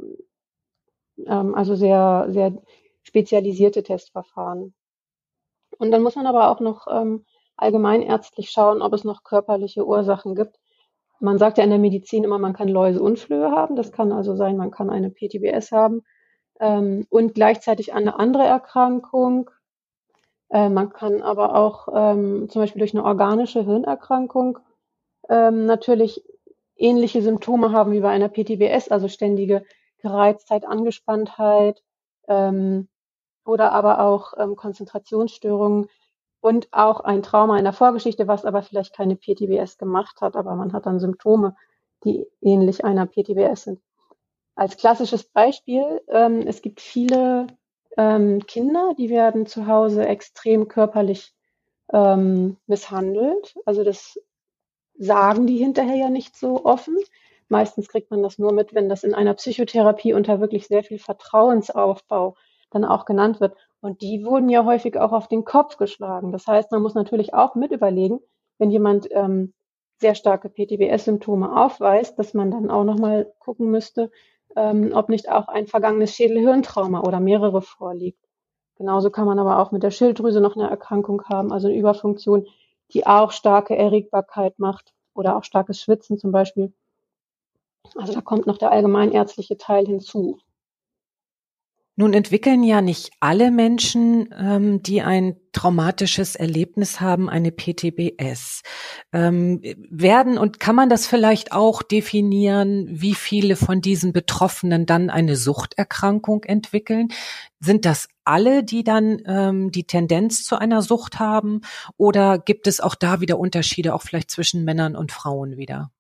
ähm, 1.27 1.55
also 1.55 1.75
sehr, 1.75 2.25
sehr 2.31 2.55
spezialisierte 3.03 3.83
Testverfahren. 3.83 4.73
Und 5.77 5.91
dann 5.91 6.03
muss 6.03 6.17
man 6.17 6.27
aber 6.27 6.49
auch 6.49 6.61
noch 6.61 6.87
ähm, 6.91 7.27
allgemeinärztlich 7.59 8.51
schauen, 8.51 8.81
ob 8.81 8.95
es 8.95 9.05
noch 9.05 9.25
körperliche 9.25 9.87
Ursachen 9.87 10.35
gibt. 10.35 10.59
man 11.21 11.37
sagt 11.37 11.59
ja 11.59 11.65
in 11.65 11.69
der 11.69 11.79
Medizin 11.79 12.25
immer, 12.25 12.39
man 12.39 12.55
kann 12.55 12.69
Läuse 12.69 13.03
und 13.03 13.19
Flöhe 13.19 13.51
haben. 13.51 13.77
Das 13.77 13.93
kann 13.93 14.11
also 14.11 14.35
sein, 14.37 14.57
man 14.57 14.71
kann 14.71 14.89
eine 14.89 15.11
PTBS 15.11 15.71
haben 15.71 16.03
ähm, 16.61 17.07
und 17.11 17.35
gleichzeitig 17.35 17.93
eine 17.93 18.19
andere 18.19 18.45
Erkrankung. 18.45 19.51
Äh, 20.49 20.71
man 20.71 20.89
kann 20.89 21.21
aber 21.21 21.57
auch 21.57 21.89
ähm, 21.95 22.49
zum 22.49 22.63
Beispiel 22.63 22.81
durch 22.81 22.95
eine 22.95 23.05
organische 23.05 23.63
Hirnerkrankung 23.67 24.61
ähm, 25.29 25.67
natürlich 25.67 26.25
ähnliche 26.77 27.23
Symptome 27.23 27.73
haben 27.73 27.93
wie 27.93 28.01
bei 28.01 28.11
einer 28.11 28.29
PTBS, 28.29 28.89
also 28.89 29.09
ständige 29.09 29.65
Gereiztheit, 29.99 30.67
Angespanntheit 30.67 31.83
ähm, 32.29 32.89
oder 33.45 33.73
aber 33.73 34.01
auch 34.01 34.35
ähm, 34.39 34.57
Konzentrationsstörungen 34.57 35.89
und 36.41 36.69
auch 36.73 37.01
ein 37.01 37.23
Trauma 37.23 37.57
in 37.59 37.65
der 37.65 37.73
Vorgeschichte, 37.73 38.29
was 38.29 38.45
aber 38.45 38.63
vielleicht 38.63 38.95
keine 38.95 39.17
PTBS 39.17 39.79
gemacht 39.79 40.21
hat, 40.21 40.37
aber 40.37 40.55
man 40.57 40.73
hat 40.73 40.87
dann 40.87 41.01
Symptome, 41.01 41.57
die 42.05 42.27
ähnlich 42.43 42.85
einer 42.85 43.07
PTBS 43.07 43.65
sind. 43.65 43.81
Als 44.55 44.77
klassisches 44.77 45.25
Beispiel, 45.25 46.03
ähm, 46.09 46.47
es 46.47 46.63
gibt 46.63 46.81
viele 46.81 47.47
ähm, 47.97 48.47
Kinder, 48.47 48.95
die 48.97 49.09
werden 49.09 49.47
zu 49.47 49.67
Hause 49.67 50.07
extrem 50.07 50.69
körperlich 50.69 51.33
ähm, 51.93 52.57
misshandelt. 52.67 53.55
Also 53.65 53.85
das 53.85 54.19
sagen 54.97 55.47
die 55.47 55.57
hinterher 55.57 55.97
ja 55.97 56.11
nicht 56.11 56.37
so 56.37 56.65
offen. 56.65 56.97
Meistens 57.49 57.89
kriegt 57.89 58.11
man 58.11 58.23
das 58.23 58.39
nur 58.39 58.53
mit, 58.53 58.75
wenn 58.75 58.89
das 58.89 59.05
in 59.05 59.15
einer 59.15 59.35
Psychotherapie 59.35 60.15
unter 60.15 60.41
wirklich 60.41 60.67
sehr 60.67 60.83
viel 60.83 60.99
Vertrauensaufbau 60.99 62.37
dann 62.71 62.85
auch 62.85 63.05
genannt 63.05 63.41
wird. 63.41 63.55
Und 63.81 64.01
die 64.01 64.25
wurden 64.25 64.49
ja 64.49 64.65
häufig 64.65 64.99
auch 64.99 65.13
auf 65.13 65.29
den 65.29 65.45
Kopf 65.45 65.77
geschlagen. 65.77 66.33
Das 66.33 66.47
heißt, 66.47 66.73
man 66.73 66.83
muss 66.83 66.95
natürlich 66.95 67.35
auch 67.35 67.55
mit 67.55 67.71
überlegen, 67.71 68.21
wenn 68.59 68.71
jemand 68.71 69.09
ähm, 69.11 69.53
sehr 70.01 70.15
starke 70.15 70.49
PTBS-Symptome 70.49 71.55
aufweist, 71.57 72.19
dass 72.19 72.35
man 72.35 72.51
dann 72.51 72.71
auch 72.71 72.85
nochmal 72.85 73.33
gucken 73.39 73.71
müsste, 73.71 74.11
ähm, 74.57 74.93
ob 74.95 75.09
nicht 75.09 75.31
auch 75.31 75.49
ein 75.49 75.67
vergangenes 75.67 76.15
Schädelhirntrauma 76.15 77.01
oder 77.01 77.21
mehrere 77.21 77.63
vorliegt. 77.63 78.25
Genauso 78.77 79.11
kann 79.11 79.27
man 79.27 79.39
aber 79.39 79.61
auch 79.61 79.71
mit 79.71 79.83
der 79.83 79.91
Schilddrüse 79.91 80.41
noch 80.41 80.57
eine 80.57 80.69
Erkrankung 80.69 81.23
haben, 81.25 81.53
also 81.53 81.69
eine 81.69 81.77
Überfunktion, 81.77 82.47
die 82.95 83.07
auch 83.07 83.33
starke 83.33 83.77
Erregbarkeit 83.77 84.59
macht 84.59 84.95
oder 85.15 85.37
auch 85.37 85.45
starkes 85.45 85.81
Schwitzen 85.81 86.19
zum 86.19 86.33
Beispiel. 86.33 86.73
Also 87.97 88.13
da 88.15 88.21
kommt 88.21 88.47
noch 88.47 88.59
der 88.59 88.71
allgemeinärztliche 88.73 89.57
Teil 89.57 89.87
hinzu. 89.87 90.39
Nun 91.97 92.13
entwickeln 92.13 92.65
ja 92.65 92.81
nicht 92.81 93.13
alle 93.21 93.53
Menschen, 93.53 94.29
ähm, 94.37 94.83
die 94.83 95.03
ein 95.03 95.37
traumatisches 95.53 96.35
Erlebnis 96.35 97.01
haben, 97.01 97.31
eine 97.31 97.53
PTBS. 97.53 98.63
Ähm, 99.13 99.63
werden 99.91 100.37
und 100.37 100.59
kann 100.59 100.75
man 100.75 100.89
das 100.89 101.07
vielleicht 101.07 101.53
auch 101.53 101.83
definieren, 101.83 102.89
wie 102.91 103.15
viele 103.15 103.55
von 103.55 103.81
diesen 103.81 104.13
Betroffenen 104.13 104.87
dann 104.87 105.09
eine 105.09 105.37
Suchterkrankung 105.37 106.43
entwickeln? 106.43 107.09
Sind 107.61 107.85
das 107.85 108.09
alle, 108.25 108.65
die 108.65 108.83
dann 108.83 109.23
ähm, 109.27 109.71
die 109.71 109.87
Tendenz 109.87 110.43
zu 110.43 110.57
einer 110.57 110.83
Sucht 110.83 111.21
haben? 111.21 111.61
Oder 111.97 112.39
gibt 112.41 112.67
es 112.67 112.81
auch 112.81 112.97
da 112.97 113.21
wieder 113.21 113.39
Unterschiede, 113.39 113.95
auch 113.95 114.03
vielleicht 114.03 114.33
zwischen 114.33 114.65
Männern 114.65 114.97
und 114.97 115.13
Frauen 115.13 115.59
wieder? 115.59 115.93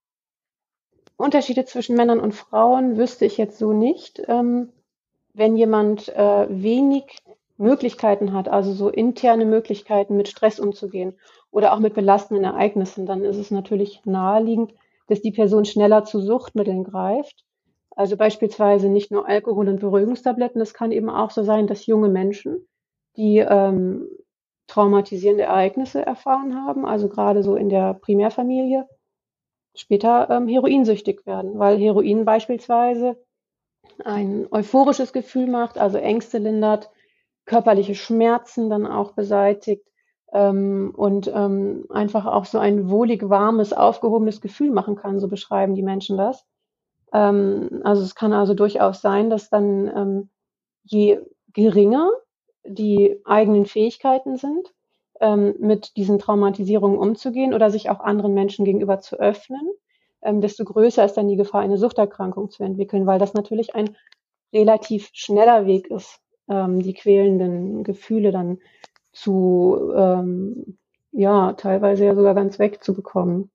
Unterschiede 1.16 1.64
zwischen 1.66 1.94
Männern 1.94 2.18
und 2.18 2.34
Frauen 2.34 2.96
wüsste 2.96 3.26
ich 3.26 3.36
jetzt 3.36 3.58
so 3.58 3.72
nicht. 3.72 4.20
Ähm 4.26 4.70
wenn 5.34 5.56
jemand 5.56 6.08
äh, 6.10 6.46
wenig 6.48 7.18
Möglichkeiten 7.56 8.32
hat, 8.32 8.48
also 8.48 8.72
so 8.72 8.88
interne 8.88 9.44
Möglichkeiten 9.44 10.16
mit 10.16 10.28
Stress 10.28 10.58
umzugehen 10.58 11.14
oder 11.50 11.72
auch 11.72 11.80
mit 11.80 11.94
belastenden 11.94 12.44
Ereignissen, 12.44 13.06
dann 13.06 13.24
ist 13.24 13.36
es 13.36 13.50
natürlich 13.50 14.00
naheliegend, 14.04 14.72
dass 15.06 15.20
die 15.20 15.32
Person 15.32 15.64
schneller 15.64 16.04
zu 16.04 16.20
Suchtmitteln 16.20 16.84
greift. 16.84 17.44
Also 17.90 18.16
beispielsweise 18.16 18.88
nicht 18.88 19.12
nur 19.12 19.28
Alkohol 19.28 19.68
und 19.68 19.80
Beruhigungstabletten. 19.80 20.60
Es 20.60 20.74
kann 20.74 20.90
eben 20.90 21.10
auch 21.10 21.30
so 21.30 21.44
sein, 21.44 21.66
dass 21.66 21.86
junge 21.86 22.08
Menschen, 22.08 22.66
die 23.16 23.38
ähm, 23.38 24.08
traumatisierende 24.66 25.44
Ereignisse 25.44 26.04
erfahren 26.04 26.56
haben, 26.56 26.86
also 26.86 27.08
gerade 27.08 27.42
so 27.42 27.54
in 27.54 27.68
der 27.68 27.94
Primärfamilie, 27.94 28.88
später 29.76 30.28
ähm, 30.30 30.48
heroinsüchtig 30.48 31.26
werden, 31.26 31.58
weil 31.58 31.78
Heroin 31.78 32.24
beispielsweise 32.24 33.16
ein 34.04 34.46
euphorisches 34.50 35.12
Gefühl 35.12 35.46
macht, 35.46 35.78
also 35.78 35.98
Ängste 35.98 36.38
lindert, 36.38 36.90
körperliche 37.46 37.94
Schmerzen 37.94 38.70
dann 38.70 38.86
auch 38.86 39.12
beseitigt 39.12 39.86
ähm, 40.32 40.92
und 40.96 41.30
ähm, 41.34 41.86
einfach 41.90 42.26
auch 42.26 42.44
so 42.44 42.58
ein 42.58 42.88
wohlig 42.90 43.28
warmes, 43.28 43.72
aufgehobenes 43.72 44.40
Gefühl 44.40 44.70
machen 44.70 44.96
kann, 44.96 45.20
so 45.20 45.28
beschreiben 45.28 45.74
die 45.74 45.82
Menschen 45.82 46.16
das. 46.16 46.44
Ähm, 47.12 47.80
also 47.84 48.02
es 48.02 48.14
kann 48.14 48.32
also 48.32 48.54
durchaus 48.54 49.00
sein, 49.00 49.30
dass 49.30 49.50
dann 49.50 49.86
ähm, 49.88 50.30
je 50.82 51.20
geringer 51.52 52.10
die 52.66 53.20
eigenen 53.24 53.66
Fähigkeiten 53.66 54.36
sind, 54.36 54.74
ähm, 55.20 55.54
mit 55.58 55.96
diesen 55.96 56.18
Traumatisierungen 56.18 56.98
umzugehen 56.98 57.54
oder 57.54 57.70
sich 57.70 57.90
auch 57.90 58.00
anderen 58.00 58.34
Menschen 58.34 58.64
gegenüber 58.64 59.00
zu 59.00 59.16
öffnen, 59.16 59.70
ähm, 60.24 60.40
desto 60.40 60.64
größer 60.64 61.04
ist 61.04 61.14
dann 61.14 61.28
die 61.28 61.36
Gefahr, 61.36 61.60
eine 61.60 61.78
Suchterkrankung 61.78 62.50
zu 62.50 62.64
entwickeln, 62.64 63.06
weil 63.06 63.18
das 63.18 63.34
natürlich 63.34 63.74
ein 63.74 63.96
relativ 64.52 65.10
schneller 65.12 65.66
Weg 65.66 65.90
ist, 65.90 66.20
ähm, 66.48 66.80
die 66.80 66.94
quälenden 66.94 67.84
Gefühle 67.84 68.32
dann 68.32 68.58
zu, 69.12 69.92
ähm, 69.94 70.78
ja, 71.12 71.52
teilweise 71.52 72.04
ja 72.04 72.14
sogar 72.14 72.34
ganz 72.34 72.58
wegzubekommen. 72.58 73.50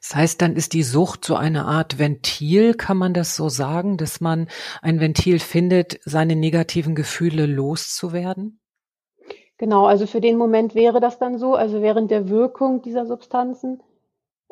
Das 0.00 0.14
heißt, 0.14 0.40
dann 0.42 0.54
ist 0.54 0.74
die 0.74 0.84
Sucht 0.84 1.24
so 1.24 1.34
eine 1.34 1.64
Art 1.64 1.98
Ventil, 1.98 2.74
kann 2.74 2.96
man 2.96 3.14
das 3.14 3.34
so 3.34 3.48
sagen, 3.48 3.96
dass 3.96 4.20
man 4.20 4.48
ein 4.80 5.00
Ventil 5.00 5.40
findet, 5.40 5.98
seine 6.04 6.36
negativen 6.36 6.94
Gefühle 6.94 7.46
loszuwerden? 7.46 8.60
Genau, 9.56 9.86
also 9.86 10.06
für 10.06 10.20
den 10.20 10.36
Moment 10.36 10.76
wäre 10.76 11.00
das 11.00 11.18
dann 11.18 11.36
so, 11.36 11.54
also 11.54 11.82
während 11.82 12.12
der 12.12 12.28
Wirkung 12.28 12.80
dieser 12.80 13.06
Substanzen 13.06 13.82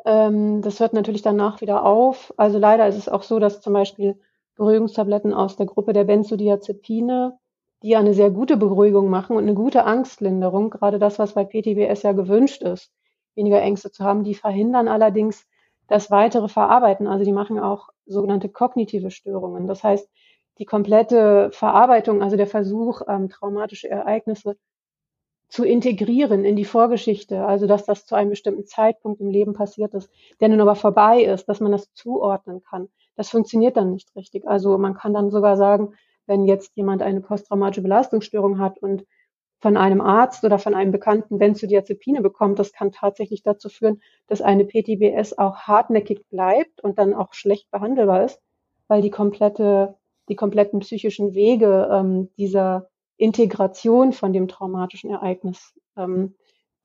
ähm, 0.07 0.61
das 0.61 0.79
hört 0.79 0.93
natürlich 0.93 1.21
danach 1.21 1.61
wieder 1.61 1.83
auf. 1.83 2.33
Also 2.37 2.57
leider 2.57 2.87
ist 2.87 2.97
es 2.97 3.09
auch 3.09 3.23
so, 3.23 3.39
dass 3.39 3.61
zum 3.61 3.73
Beispiel 3.73 4.19
Beruhigungstabletten 4.55 5.33
aus 5.33 5.57
der 5.57 5.65
Gruppe 5.65 5.93
der 5.93 6.05
Benzodiazepine, 6.05 7.37
die 7.83 7.95
eine 7.95 8.13
sehr 8.13 8.31
gute 8.31 8.57
Beruhigung 8.57 9.09
machen 9.09 9.35
und 9.35 9.43
eine 9.43 9.53
gute 9.53 9.83
Angstlinderung, 9.83 10.69
gerade 10.69 10.97
das, 10.97 11.19
was 11.19 11.33
bei 11.33 11.43
PTBS 11.43 12.03
ja 12.03 12.13
gewünscht 12.13 12.63
ist, 12.63 12.91
weniger 13.35 13.61
Ängste 13.61 13.91
zu 13.91 14.03
haben, 14.03 14.23
die 14.23 14.33
verhindern 14.33 14.87
allerdings 14.87 15.45
das 15.87 16.09
weitere 16.09 16.47
Verarbeiten. 16.47 17.07
Also 17.07 17.25
die 17.25 17.33
machen 17.33 17.59
auch 17.59 17.89
sogenannte 18.05 18.49
kognitive 18.49 19.11
Störungen. 19.11 19.67
Das 19.67 19.83
heißt, 19.83 20.09
die 20.57 20.65
komplette 20.65 21.51
Verarbeitung, 21.51 22.23
also 22.23 22.37
der 22.37 22.47
Versuch, 22.47 23.01
ähm, 23.07 23.29
traumatische 23.29 23.89
Ereignisse 23.89 24.57
zu 25.49 25.63
integrieren 25.63 26.43
in 26.43 26.55
die 26.55 26.65
Vorgeschichte, 26.65 27.45
also 27.45 27.67
dass 27.67 27.85
das 27.85 28.05
zu 28.05 28.15
einem 28.15 28.31
bestimmten 28.31 28.65
Zeitpunkt 28.65 29.21
im 29.21 29.29
Leben 29.29 29.53
passiert 29.53 29.93
ist, 29.93 30.09
der 30.41 30.49
nun 30.49 30.61
aber 30.61 30.75
vorbei 30.75 31.23
ist, 31.23 31.47
dass 31.47 31.61
man 31.61 31.71
das 31.71 31.93
zuordnen 31.93 32.61
kann. 32.61 32.89
Das 33.15 33.29
funktioniert 33.29 33.77
dann 33.77 33.91
nicht 33.91 34.13
richtig. 34.15 34.47
Also 34.47 34.77
man 34.77 34.93
kann 34.93 35.13
dann 35.13 35.31
sogar 35.31 35.55
sagen, 35.55 35.93
wenn 36.25 36.45
jetzt 36.45 36.75
jemand 36.75 37.01
eine 37.01 37.21
posttraumatische 37.21 37.81
Belastungsstörung 37.81 38.59
hat 38.59 38.77
und 38.79 39.05
von 39.59 39.77
einem 39.77 40.01
Arzt 40.01 40.43
oder 40.43 40.59
von 40.59 40.75
einem 40.75 40.91
Bekannten 40.91 41.39
Benzodiazepine 41.39 42.21
bekommt, 42.21 42.59
das 42.59 42.73
kann 42.73 42.91
tatsächlich 42.91 43.41
dazu 43.41 43.69
führen, 43.69 44.01
dass 44.27 44.41
eine 44.41 44.65
PTBS 44.65 45.37
auch 45.37 45.59
hartnäckig 45.59 46.27
bleibt 46.29 46.83
und 46.83 46.99
dann 46.99 47.13
auch 47.13 47.33
schlecht 47.33 47.71
behandelbar 47.71 48.25
ist, 48.25 48.39
weil 48.87 49.01
die 49.01 49.09
komplette, 49.09 49.95
die 50.29 50.35
kompletten 50.35 50.81
psychischen 50.81 51.33
Wege 51.33 51.89
ähm, 51.91 52.29
dieser 52.37 52.89
Integration 53.17 54.13
von 54.13 54.33
dem 54.33 54.47
traumatischen 54.47 55.09
Ereignis. 55.09 55.73
Ähm, 55.95 56.35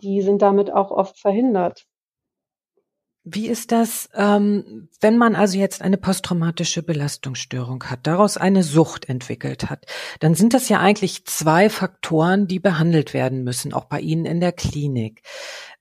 die 0.02 0.22
sind 0.22 0.42
damit 0.42 0.72
auch 0.72 0.90
oft 0.90 1.18
verhindert. 1.18 1.86
Wie 3.24 3.46
ist 3.46 3.70
das, 3.70 4.08
ähm, 4.14 4.88
wenn 5.00 5.16
man 5.16 5.36
also 5.36 5.56
jetzt 5.56 5.80
eine 5.80 5.96
posttraumatische 5.96 6.82
Belastungsstörung 6.82 7.84
hat, 7.84 8.00
daraus 8.08 8.36
eine 8.36 8.64
Sucht 8.64 9.08
entwickelt 9.08 9.70
hat, 9.70 9.86
dann 10.18 10.34
sind 10.34 10.54
das 10.54 10.68
ja 10.68 10.80
eigentlich 10.80 11.24
zwei 11.26 11.70
Faktoren, 11.70 12.48
die 12.48 12.58
behandelt 12.58 13.14
werden 13.14 13.44
müssen, 13.44 13.74
auch 13.74 13.84
bei 13.84 14.00
Ihnen 14.00 14.26
in 14.26 14.40
der 14.40 14.50
Klinik. 14.50 15.22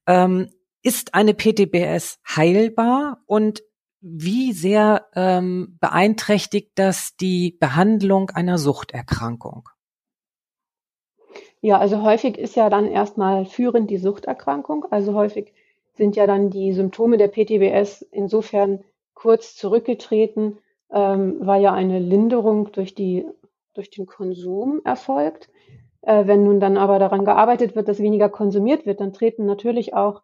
Ähm, 0.06 0.50
ist 0.84 1.16
eine 1.16 1.34
PTBS 1.34 2.20
heilbar 2.28 3.24
und 3.26 3.64
wie 4.02 4.54
sehr 4.54 5.08
ähm, 5.16 5.78
beeinträchtigt 5.80 6.72
das 6.76 7.16
die 7.16 7.58
Behandlung 7.60 8.30
einer 8.32 8.60
Suchterkrankung? 8.60 9.70
Ja, 11.62 11.78
also 11.78 12.02
häufig 12.02 12.38
ist 12.38 12.56
ja 12.56 12.70
dann 12.70 12.88
erstmal 12.88 13.46
führend 13.46 13.90
die 13.92 13.98
Suchterkrankung. 13.98 14.86
Also 14.90 15.14
häufig 15.14 15.54
sind 15.96 16.16
ja 16.16 16.26
dann 16.26 16.50
die 16.50 16.74
Symptome 16.74 17.18
der 17.18 17.28
PTBS 17.28 18.02
insofern 18.12 18.84
kurz 19.14 19.56
zurückgetreten, 19.56 20.58
ähm, 20.92 21.38
weil 21.40 21.62
ja 21.62 21.74
eine 21.74 22.00
Linderung 22.00 22.72
durch 22.72 22.96
die 22.96 23.26
durch 23.74 23.90
den 23.92 24.06
Konsum 24.08 24.82
erfolgt. 24.84 25.50
Äh, 26.02 26.26
wenn 26.28 26.44
nun 26.44 26.60
dann 26.60 26.78
aber 26.78 26.98
daran 27.00 27.26
gearbeitet 27.26 27.76
wird, 27.76 27.88
dass 27.88 28.00
weniger 28.00 28.30
konsumiert 28.30 28.86
wird, 28.86 29.00
dann 29.00 29.14
treten 29.14 29.46
natürlich 29.46 29.94
auch 29.94 30.24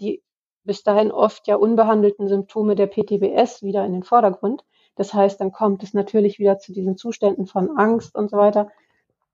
die 0.00 0.22
bis 0.64 0.82
dahin 0.82 1.10
oft 1.12 1.46
ja 1.46 1.56
unbehandelten 1.56 2.28
Symptome 2.28 2.74
der 2.74 2.86
PTBS 2.88 3.62
wieder 3.62 3.84
in 3.86 3.92
den 3.92 4.02
Vordergrund. 4.02 4.64
Das 4.96 5.14
heißt, 5.14 5.40
dann 5.40 5.52
kommt 5.52 5.82
es 5.82 5.94
natürlich 5.94 6.38
wieder 6.38 6.58
zu 6.58 6.72
diesen 6.72 6.96
Zuständen 6.96 7.46
von 7.46 7.70
Angst 7.76 8.14
und 8.14 8.30
so 8.30 8.36
weiter. 8.36 8.70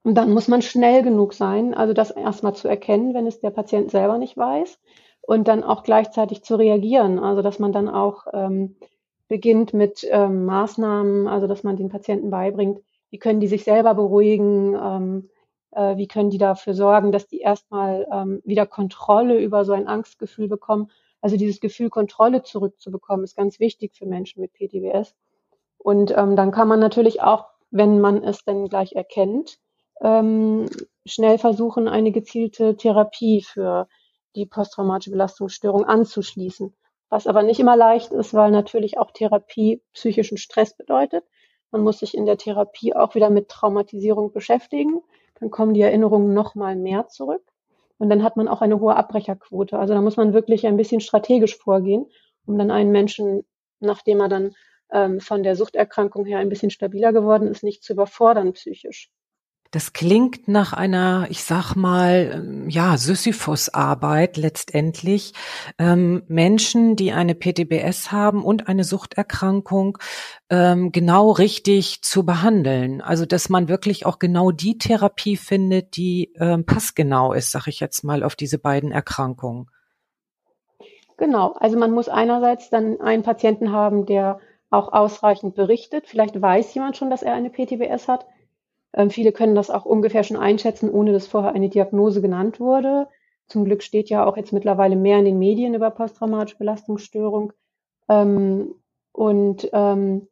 Und 0.03 0.15
dann 0.15 0.33
muss 0.33 0.49
man 0.49 0.63
schnell 0.63 1.03
genug 1.03 1.35
sein, 1.35 1.75
also 1.75 1.93
das 1.93 2.11
erstmal 2.11 2.55
zu 2.55 2.69
erkennen, 2.69 3.13
wenn 3.15 3.27
es 3.27 3.41
der 3.41 3.51
Patient 3.51 3.91
selber 3.91 4.17
nicht 4.17 4.37
weiß 4.37 4.79
und 5.21 5.47
dann 5.47 5.63
auch 5.63 5.83
gleichzeitig 5.83 6.43
zu 6.43 6.57
reagieren. 6.57 7.19
Also 7.19 7.43
dass 7.43 7.59
man 7.59 7.73
dann 7.73 7.89
auch 7.89 8.27
ähm, 8.33 8.77
beginnt 9.29 9.75
mit 9.75 10.07
ähm, 10.11 10.47
Maßnahmen, 10.47 11.29
also 11.29 11.47
dass 11.47 11.63
man 11.63 11.77
den 11.77 11.91
Patienten 11.91 12.31
beibringt, 12.31 12.81
wie 13.11 13.19
können 13.19 13.41
die 13.41 13.47
sich 13.47 13.65
selber 13.65 13.95
beruhigen, 13.95 14.75
ähm, 14.75 15.31
äh, 15.73 15.97
wie 15.97 16.09
können 16.09 16.31
die 16.31 16.39
dafür 16.39 16.75
sorgen, 16.75 17.13
dass 17.13 17.27
die 17.27 17.41
erstmal 17.41 18.07
ähm, 18.11 18.41
wieder 18.45 18.67
Kontrolle 18.67 19.39
über 19.39 19.65
so 19.65 19.73
ein 19.73 19.87
Angstgefühl 19.87 20.49
bekommen. 20.49 20.91
Also 21.21 21.37
dieses 21.37 21.61
Gefühl, 21.61 21.91
Kontrolle 21.91 22.43
zurückzubekommen, 22.43 23.25
ist 23.25 23.37
ganz 23.37 23.61
wichtig 23.61 23.95
für 23.95 24.07
Menschen 24.07 24.41
mit 24.41 24.53
PTBS. 24.55 25.15
Und 25.77 26.17
ähm, 26.17 26.37
dann 26.37 26.51
kann 26.51 26.69
man 26.69 26.81
natürlich 26.81 27.23
auch, 27.23 27.47
wenn 27.71 28.01
man 28.01 28.25
es 28.25 28.45
dann 28.45 28.69
gleich 28.69 28.93
erkennt, 28.95 29.59
ähm, 30.01 30.69
schnell 31.07 31.39
versuchen, 31.39 31.89
eine 31.89 32.13
gezielte 32.13 32.77
Therapie 32.77 33.43
für 33.43 33.89
die 34.37 34.47
posttraumatische 34.47 35.11
Belastungsstörung 35.11 35.85
anzuschließen. 35.85 36.75
Was 37.09 37.27
aber 37.27 37.43
nicht 37.43 37.59
immer 37.59 37.77
leicht 37.77 38.13
ist, 38.13 38.35
weil 38.35 38.51
natürlich 38.51 38.99
auch 38.99 39.11
Therapie 39.11 39.83
psychischen 39.93 40.39
Stress 40.39 40.77
bedeutet. 40.77 41.25
Man 41.73 41.83
muss 41.83 41.99
sich 41.99 42.17
in 42.17 42.27
der 42.27 42.37
Therapie 42.37 42.95
auch 42.95 43.15
wieder 43.15 43.31
mit 43.31 43.49
Traumatisierung 43.49 44.33
beschäftigen. 44.33 45.01
Dann 45.41 45.51
kommen 45.51 45.75
die 45.75 45.81
Erinnerungen 45.81 46.35
noch 46.35 46.55
mal 46.55 46.77
mehr 46.77 47.09
zurück. 47.09 47.43
Und 47.99 48.09
dann 48.11 48.23
hat 48.23 48.37
man 48.37 48.49
auch 48.49 48.63
eine 48.63 48.81
hohe 48.81 48.97
Abbrecherquote. 48.97 49.79
Also 49.79 49.95
da 49.95 50.01
muss 50.01 50.17
man 50.17 50.33
wirklich 50.33 50.67
ein 50.67 50.77
bisschen 50.77 51.01
strategisch 51.01 51.57
vorgehen, 51.57 52.07
um 52.47 52.57
dann 52.57 52.71
einen 52.71 52.93
Menschen, 52.93 53.45
nachdem 53.81 54.21
er 54.21 54.29
dann 54.29 54.55
ähm, 54.93 55.21
von 55.21 55.43
der 55.43 55.57
Suchterkrankung 55.57 56.25
her 56.25 56.39
ein 56.39 56.49
bisschen 56.49 56.71
stabiler 56.71 57.13
geworden 57.13 57.49
ist, 57.49 57.63
nicht 57.63 57.83
zu 57.83 57.93
überfordern 57.93 58.53
psychisch. 58.53 59.11
Das 59.73 59.93
klingt 59.93 60.49
nach 60.49 60.73
einer, 60.73 61.29
ich 61.31 61.45
sag 61.45 61.77
mal, 61.77 62.65
ja, 62.67 62.97
Sisyphus-Arbeit 62.97 64.37
letztendlich. 64.37 65.33
Ähm, 65.79 66.25
Menschen, 66.27 66.97
die 66.97 67.13
eine 67.13 67.37
PTBS 67.37 68.11
haben 68.11 68.43
und 68.43 68.67
eine 68.67 68.83
Suchterkrankung, 68.83 69.99
ähm, 70.49 70.91
genau 70.91 71.31
richtig 71.31 72.03
zu 72.03 72.27
behandeln. 72.27 73.01
Also, 73.01 73.27
dass 73.27 73.49
man 73.49 73.69
wirklich 73.69 74.07
auch 74.07 74.19
genau 74.19 74.51
die 74.51 74.77
Therapie 74.77 75.37
findet, 75.37 75.97
die 75.97 76.33
ähm, 76.41 76.67
passgenau 76.67 77.33
ist, 77.33 77.53
sag 77.53 77.69
ich 77.69 77.79
jetzt 77.79 78.03
mal, 78.03 78.25
auf 78.25 78.35
diese 78.35 78.59
beiden 78.59 78.91
Erkrankungen. 78.91 79.71
Genau. 81.17 81.53
Also, 81.61 81.79
man 81.79 81.93
muss 81.93 82.09
einerseits 82.09 82.71
dann 82.71 83.01
einen 83.01 83.23
Patienten 83.23 83.71
haben, 83.71 84.05
der 84.05 84.41
auch 84.69 84.93
ausreichend 84.93 85.55
berichtet. 85.55 86.09
Vielleicht 86.09 86.43
weiß 86.43 86.75
jemand 86.75 86.97
schon, 86.97 87.11
dass 87.11 87.23
er 87.23 87.35
eine 87.35 87.51
PTBS 87.51 88.09
hat 88.09 88.27
ähm, 88.93 89.11
viele 89.11 89.33
können 89.33 89.55
das 89.55 89.71
auch 89.71 89.85
ungefähr 89.85 90.25
schon 90.25 90.37
einschätzen, 90.37 90.91
ohne 90.91 91.13
dass 91.13 91.27
vorher 91.27 91.53
eine 91.53 91.69
Diagnose 91.69 92.21
genannt 92.21 92.61
wurde. 92.61 93.09
Zum 93.47 93.65
Glück 93.65 93.83
steht 93.83 94.09
ja 94.11 94.25
auch 94.25 94.37
jetzt 94.37 94.53
mittlerweile 94.53 94.97
mehr 94.97 95.19
in 95.19 95.25
den 95.25 95.39
Medien 95.39 95.75
über 95.75 95.91
posttraumatische 95.91 96.59
Belastungsstörung. 96.59 97.53
Ähm, 98.09 98.75
und 99.13 99.69
ähm, 99.73 100.29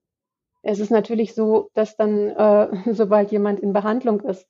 es 0.62 0.80
ist 0.80 0.90
natürlich 0.90 1.34
so, 1.34 1.70
dass 1.74 1.96
dann, 1.96 2.28
äh, 2.28 2.68
sobald 2.92 3.30
jemand 3.32 3.60
in 3.60 3.72
Behandlung 3.72 4.20
ist, 4.20 4.46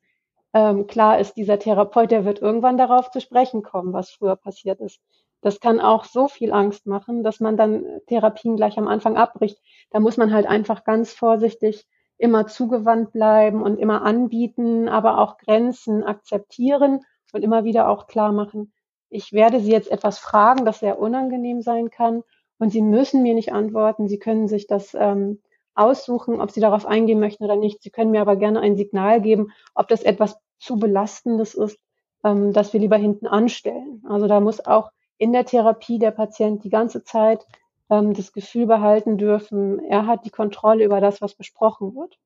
ähm, 0.54 0.86
klar 0.86 1.18
ist, 1.18 1.36
dieser 1.36 1.58
Therapeut, 1.58 2.10
der 2.10 2.24
wird 2.24 2.40
irgendwann 2.40 2.78
darauf 2.78 3.10
zu 3.10 3.20
sprechen 3.20 3.62
kommen, 3.62 3.92
was 3.92 4.10
früher 4.10 4.36
passiert 4.36 4.80
ist. 4.80 5.00
Das 5.40 5.60
kann 5.60 5.80
auch 5.80 6.04
so 6.04 6.26
viel 6.26 6.52
Angst 6.52 6.86
machen, 6.86 7.22
dass 7.22 7.38
man 7.38 7.56
dann 7.56 7.84
Therapien 8.06 8.56
gleich 8.56 8.78
am 8.78 8.88
Anfang 8.88 9.16
abbricht. 9.16 9.58
Da 9.90 10.00
muss 10.00 10.16
man 10.16 10.32
halt 10.32 10.46
einfach 10.46 10.84
ganz 10.84 11.12
vorsichtig 11.12 11.86
immer 12.18 12.46
zugewandt 12.46 13.12
bleiben 13.12 13.62
und 13.62 13.78
immer 13.78 14.02
anbieten, 14.02 14.88
aber 14.88 15.18
auch 15.18 15.38
Grenzen 15.38 16.02
akzeptieren 16.04 17.00
und 17.32 17.42
immer 17.42 17.64
wieder 17.64 17.88
auch 17.88 18.06
klar 18.06 18.32
machen, 18.32 18.72
ich 19.10 19.32
werde 19.32 19.60
Sie 19.60 19.70
jetzt 19.70 19.90
etwas 19.90 20.18
fragen, 20.18 20.64
das 20.64 20.80
sehr 20.80 20.98
unangenehm 20.98 21.62
sein 21.62 21.90
kann 21.90 22.22
und 22.58 22.70
Sie 22.70 22.82
müssen 22.82 23.22
mir 23.22 23.34
nicht 23.34 23.52
antworten. 23.52 24.08
Sie 24.08 24.18
können 24.18 24.48
sich 24.48 24.66
das 24.66 24.94
ähm, 24.94 25.40
aussuchen, 25.74 26.40
ob 26.40 26.50
Sie 26.50 26.60
darauf 26.60 26.86
eingehen 26.86 27.20
möchten 27.20 27.44
oder 27.44 27.56
nicht. 27.56 27.82
Sie 27.82 27.90
können 27.90 28.10
mir 28.10 28.20
aber 28.20 28.36
gerne 28.36 28.60
ein 28.60 28.76
Signal 28.76 29.20
geben, 29.20 29.52
ob 29.74 29.88
das 29.88 30.02
etwas 30.02 30.38
zu 30.58 30.76
belastendes 30.76 31.54
ist, 31.54 31.78
ähm, 32.24 32.52
das 32.52 32.72
wir 32.72 32.80
lieber 32.80 32.96
hinten 32.96 33.26
anstellen. 33.26 34.04
Also 34.08 34.26
da 34.26 34.40
muss 34.40 34.64
auch 34.64 34.90
in 35.16 35.32
der 35.32 35.46
Therapie 35.46 35.98
der 35.98 36.10
Patient 36.10 36.62
die 36.64 36.70
ganze 36.70 37.02
Zeit 37.02 37.46
ähm, 37.90 38.14
das 38.14 38.32
Gefühl 38.32 38.66
behalten 38.66 39.18
dürfen, 39.18 39.80
er 39.80 40.06
hat 40.06 40.24
die 40.24 40.30
Kontrolle 40.30 40.84
über 40.84 41.00
das, 41.00 41.20
was 41.20 41.34
besprochen 41.34 41.94
wird. 41.94 42.18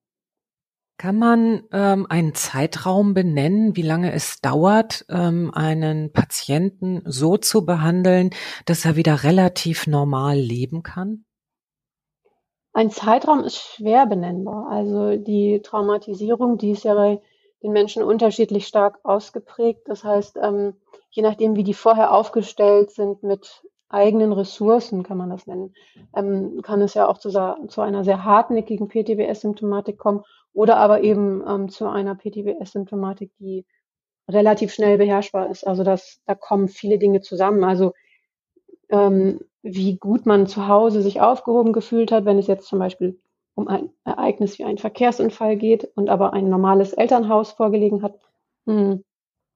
Kann 0.98 1.18
man 1.18 1.64
ähm, 1.72 2.06
einen 2.08 2.34
Zeitraum 2.34 3.14
benennen, 3.14 3.74
wie 3.74 3.82
lange 3.82 4.12
es 4.12 4.40
dauert, 4.40 5.04
ähm, 5.08 5.50
einen 5.52 6.12
Patienten 6.12 7.02
so 7.04 7.36
zu 7.36 7.64
behandeln, 7.66 8.30
dass 8.66 8.84
er 8.84 8.94
wieder 8.94 9.24
relativ 9.24 9.86
normal 9.86 10.36
leben 10.36 10.82
kann? 10.82 11.24
Ein 12.72 12.90
Zeitraum 12.90 13.40
ist 13.40 13.58
schwer 13.58 14.06
benennbar. 14.06 14.68
Also 14.70 15.16
die 15.16 15.60
Traumatisierung, 15.62 16.56
die 16.56 16.70
ist 16.70 16.84
ja 16.84 16.94
bei 16.94 17.20
den 17.62 17.72
Menschen 17.72 18.02
unterschiedlich 18.02 18.66
stark 18.66 19.00
ausgeprägt. 19.02 19.82
Das 19.86 20.04
heißt, 20.04 20.38
ähm, 20.42 20.74
je 21.10 21.22
nachdem, 21.22 21.56
wie 21.56 21.64
die 21.64 21.74
vorher 21.74 22.12
aufgestellt 22.12 22.92
sind 22.92 23.22
mit 23.22 23.62
eigenen 23.92 24.32
Ressourcen, 24.32 25.02
kann 25.02 25.18
man 25.18 25.30
das 25.30 25.46
nennen, 25.46 25.74
ähm, 26.16 26.62
kann 26.62 26.80
es 26.80 26.94
ja 26.94 27.08
auch 27.08 27.18
zu, 27.18 27.30
zu 27.30 27.80
einer 27.80 28.04
sehr 28.04 28.24
hartnäckigen 28.24 28.88
PTBS-Symptomatik 28.88 29.98
kommen 29.98 30.22
oder 30.52 30.76
aber 30.76 31.02
eben 31.02 31.42
ähm, 31.46 31.68
zu 31.68 31.88
einer 31.88 32.14
PTBS-Symptomatik, 32.14 33.32
die 33.38 33.64
relativ 34.28 34.72
schnell 34.72 34.98
beherrschbar 34.98 35.50
ist. 35.50 35.66
Also 35.66 35.84
das, 35.84 36.20
da 36.26 36.34
kommen 36.34 36.68
viele 36.68 36.98
Dinge 36.98 37.20
zusammen. 37.20 37.64
Also 37.64 37.92
ähm, 38.90 39.40
wie 39.62 39.96
gut 39.96 40.26
man 40.26 40.46
zu 40.46 40.68
Hause 40.68 41.02
sich 41.02 41.20
aufgehoben 41.20 41.72
gefühlt 41.72 42.12
hat, 42.12 42.24
wenn 42.24 42.38
es 42.38 42.46
jetzt 42.46 42.66
zum 42.66 42.78
Beispiel 42.78 43.20
um 43.54 43.68
ein 43.68 43.90
Ereignis 44.04 44.58
wie 44.58 44.64
einen 44.64 44.78
Verkehrsunfall 44.78 45.56
geht 45.56 45.84
und 45.94 46.08
aber 46.08 46.32
ein 46.32 46.48
normales 46.48 46.92
Elternhaus 46.92 47.52
vorgelegen 47.52 48.02
hat, 48.02 48.18
hm, 48.66 49.04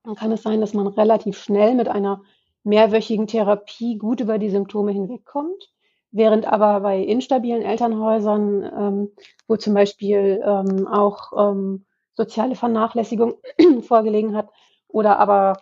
dann 0.05 0.15
kann 0.15 0.33
es 0.33 0.43
sein, 0.43 0.61
dass 0.61 0.75
man 0.75 0.87
relativ 0.87 1.39
schnell 1.39 1.75
mit 1.75 1.89
einer 1.89 2.23
mehrwöchigen 2.67 3.27
Therapie 3.27 3.97
gut 3.97 4.21
über 4.21 4.39
die 4.39 4.51
Symptome 4.51 4.93
hinwegkommt. 4.93 5.73
Während 6.11 6.47
aber 6.47 6.81
bei 6.81 7.01
instabilen 7.01 7.63
Elternhäusern, 7.63 8.63
ähm, 8.63 9.11
wo 9.49 9.57
zum 9.57 9.75
Beispiel 9.75 10.43
ähm, 10.45 10.87
auch 10.87 11.33
ähm, 11.37 11.85
soziale 12.15 12.55
Vernachlässigung 12.55 13.35
vorgelegen 13.83 14.37
hat 14.37 14.49
oder 14.89 15.19
aber 15.19 15.59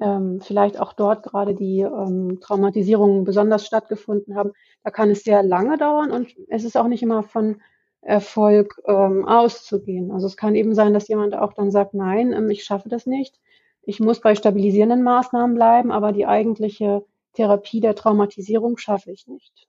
ähm, 0.00 0.40
vielleicht 0.40 0.80
auch 0.80 0.92
dort 0.92 1.22
gerade 1.22 1.54
die 1.54 1.80
ähm, 1.80 2.38
Traumatisierungen 2.40 3.24
besonders 3.24 3.66
stattgefunden 3.66 4.36
haben, 4.36 4.52
da 4.82 4.90
kann 4.90 5.10
es 5.10 5.22
sehr 5.22 5.42
lange 5.42 5.76
dauern 5.76 6.10
und 6.10 6.34
es 6.48 6.64
ist 6.64 6.76
auch 6.76 6.88
nicht 6.88 7.02
immer 7.02 7.22
von 7.22 7.60
Erfolg 8.00 8.80
ähm, 8.86 9.26
auszugehen. 9.26 10.10
Also 10.10 10.26
es 10.26 10.36
kann 10.36 10.54
eben 10.54 10.74
sein, 10.74 10.94
dass 10.94 11.08
jemand 11.08 11.36
auch 11.36 11.52
dann 11.52 11.70
sagt, 11.70 11.94
nein, 11.94 12.32
ähm, 12.32 12.50
ich 12.50 12.64
schaffe 12.64 12.88
das 12.88 13.06
nicht 13.06 13.38
ich 13.86 14.00
muss 14.00 14.20
bei 14.20 14.34
stabilisierenden 14.34 15.02
Maßnahmen 15.02 15.54
bleiben, 15.54 15.92
aber 15.92 16.12
die 16.12 16.26
eigentliche 16.26 17.04
Therapie 17.34 17.80
der 17.80 17.94
Traumatisierung 17.94 18.78
schaffe 18.78 19.10
ich 19.10 19.26
nicht. 19.26 19.66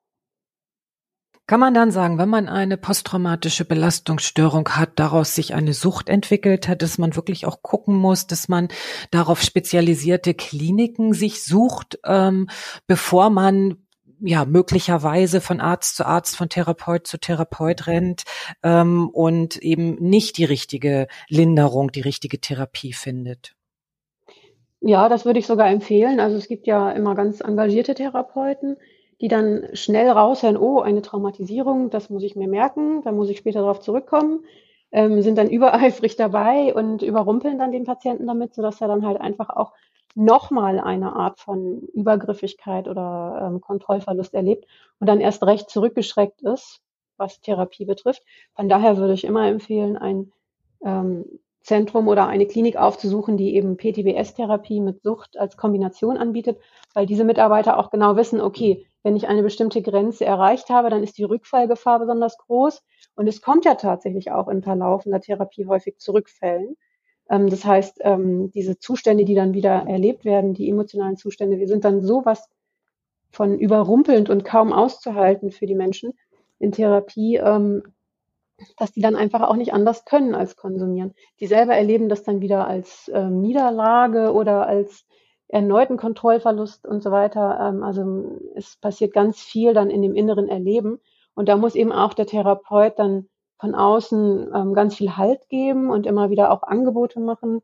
Kann 1.47 1.60
man 1.60 1.75
dann 1.75 1.91
sagen, 1.91 2.17
wenn 2.17 2.30
man 2.30 2.49
eine 2.49 2.75
posttraumatische 2.75 3.65
Belastungsstörung 3.65 4.67
hat, 4.69 4.93
daraus 4.95 5.36
sich 5.36 5.54
eine 5.54 5.73
Sucht 5.73 6.10
entwickelt 6.10 6.67
hat, 6.67 6.82
dass 6.82 6.97
man 6.97 7.15
wirklich 7.15 7.45
auch 7.45 7.62
gucken 7.62 7.95
muss, 7.95 8.25
dass 8.25 8.47
man 8.47 8.69
darauf 9.12 9.43
spezialisierte 9.43 10.34
Kliniken 10.34 11.13
sich 11.13 11.43
sucht, 11.43 11.99
ähm, 12.04 12.49
bevor 12.88 13.30
man 13.30 13.78
ja 14.21 14.45
möglicherweise 14.45 15.39
von 15.39 15.62
Arzt 15.62 15.97
zu 15.97 16.06
Arzt, 16.08 16.36
von 16.36 16.49
Therapeut 16.49 17.06
zu 17.06 17.19
Therapeut 17.19 17.86
rennt 17.86 18.23
ähm, 18.63 19.10
und 19.10 19.58
eben 19.58 19.95
nicht 19.95 20.38
die 20.38 20.45
richtige 20.45 21.08
Linderung, 21.28 21.91
die 21.91 22.01
richtige 22.01 22.41
Therapie 22.41 22.93
findet. 22.93 23.54
Ja, 24.87 25.09
das 25.09 25.25
würde 25.25 25.39
ich 25.39 25.47
sogar 25.47 25.67
empfehlen. 25.69 26.19
Also 26.19 26.37
es 26.37 26.47
gibt 26.47 26.67
ja 26.67 26.91
immer 26.91 27.15
ganz 27.15 27.41
engagierte 27.41 27.95
Therapeuten, 27.95 28.77
die 29.19 29.27
dann 29.27 29.67
schnell 29.73 30.09
raushören, 30.09 30.57
oh, 30.57 30.79
eine 30.81 31.01
Traumatisierung, 31.01 31.89
das 31.89 32.11
muss 32.11 32.21
ich 32.21 32.35
mir 32.35 32.47
merken, 32.47 33.01
da 33.01 33.11
muss 33.11 33.29
ich 33.29 33.39
später 33.39 33.61
darauf 33.61 33.79
zurückkommen, 33.79 34.45
ähm, 34.91 35.23
sind 35.23 35.37
dann 35.39 35.49
übereifrig 35.57 36.15
dabei 36.17 36.71
und 36.75 37.01
überrumpeln 37.01 37.57
dann 37.57 37.71
den 37.71 37.85
Patienten 37.85 38.27
damit, 38.27 38.53
sodass 38.53 38.79
er 38.79 38.87
dann 38.87 39.05
halt 39.07 39.19
einfach 39.19 39.49
auch 39.49 39.73
nochmal 40.13 40.79
eine 40.79 41.13
Art 41.15 41.39
von 41.39 41.81
Übergriffigkeit 41.93 42.87
oder 42.87 43.49
ähm, 43.49 43.61
Kontrollverlust 43.61 44.35
erlebt 44.35 44.65
und 44.99 45.07
dann 45.07 45.19
erst 45.19 45.43
recht 45.43 45.67
zurückgeschreckt 45.69 46.43
ist, 46.43 46.79
was 47.17 47.41
Therapie 47.41 47.85
betrifft. 47.85 48.21
Von 48.53 48.69
daher 48.69 48.97
würde 48.97 49.13
ich 49.13 49.23
immer 49.23 49.47
empfehlen, 49.47 49.97
ein 49.97 50.31
ähm, 50.85 51.25
Zentrum 51.65 52.08
oder 52.08 52.28
eine 52.28 52.45
Klinik 52.45 52.78
aufzusuchen, 52.78 53.38
die 53.38 53.56
eben 53.56 53.75
PTBS-Therapie 53.75 54.80
mit 54.80 55.01
Sucht 55.01 55.36
als 55.36 55.58
Kombination 55.58 56.15
anbietet, 56.17 56.60
weil 56.93 57.08
diese 57.08 57.23
Mitarbeiter 57.23 57.80
auch 57.80 57.89
genau 57.89 58.15
wissen, 58.15 58.39
okay, 58.39 58.86
wenn 59.01 59.15
ich 59.15 59.28
eine 59.28 59.41
bestimmte 59.41 59.82
Grenze 59.82 60.25
erreicht 60.25 60.69
habe, 60.69 60.91
dann 60.91 61.04
ist 61.04 61.17
die 61.17 61.23
Rückfallgefahr 61.23 61.99
besonders 61.99 62.38
groß. 62.38 62.84
Und 63.15 63.28
es 63.28 63.41
kommt 63.41 63.65
ja 63.65 63.75
tatsächlich 63.75 64.32
auch 64.32 64.47
in 64.47 64.62
verlaufender 64.62 65.19
Therapie 65.19 65.65
häufig 65.65 65.97
zu 65.97 66.13
Rückfällen. 66.13 66.78
Ähm, 67.30 67.49
das 67.49 67.65
heißt, 67.65 67.97
ähm, 68.01 68.51
diese 68.51 68.78
Zustände, 68.78 69.25
die 69.25 69.36
dann 69.36 69.54
wieder 69.54 69.88
erlebt 69.88 70.23
werden, 70.23 70.54
die 70.54 70.69
emotionalen 70.69 71.17
Zustände, 71.17 71.58
wir 71.58 71.67
sind 71.67 71.84
dann 71.84 72.04
sowas 72.04 72.47
von 73.32 73.58
überrumpelnd 73.58 74.30
und 74.30 74.45
kaum 74.45 74.71
auszuhalten 74.71 75.49
für 75.49 75.65
die 75.65 75.75
Menschen 75.75 76.13
in 76.60 76.71
Therapie, 76.71 77.38
ähm, 77.38 77.84
dass 78.77 78.91
die 78.91 79.01
dann 79.01 79.15
einfach 79.15 79.41
auch 79.41 79.55
nicht 79.55 79.73
anders 79.73 80.05
können 80.05 80.35
als 80.35 80.55
konsumieren. 80.55 81.13
Die 81.39 81.47
selber 81.47 81.75
erleben 81.75 82.09
das 82.09 82.23
dann 82.23 82.41
wieder 82.41 82.67
als 82.67 83.11
ähm, 83.13 83.41
Niederlage 83.41 84.33
oder 84.33 84.67
als 84.67 85.05
erneuten 85.47 85.97
Kontrollverlust 85.97 86.87
und 86.87 87.03
so 87.03 87.11
weiter. 87.11 87.59
Ähm, 87.61 87.83
also 87.83 88.39
es 88.55 88.77
passiert 88.77 89.13
ganz 89.13 89.39
viel 89.39 89.73
dann 89.73 89.89
in 89.89 90.01
dem 90.01 90.15
inneren 90.15 90.47
Erleben. 90.47 90.99
Und 91.33 91.49
da 91.49 91.57
muss 91.57 91.75
eben 91.75 91.91
auch 91.91 92.13
der 92.13 92.27
Therapeut 92.27 92.97
dann 92.97 93.27
von 93.59 93.75
außen 93.75 94.51
ähm, 94.53 94.73
ganz 94.73 94.95
viel 94.95 95.17
Halt 95.17 95.47
geben 95.49 95.89
und 95.89 96.05
immer 96.05 96.29
wieder 96.29 96.51
auch 96.51 96.63
Angebote 96.63 97.19
machen. 97.19 97.61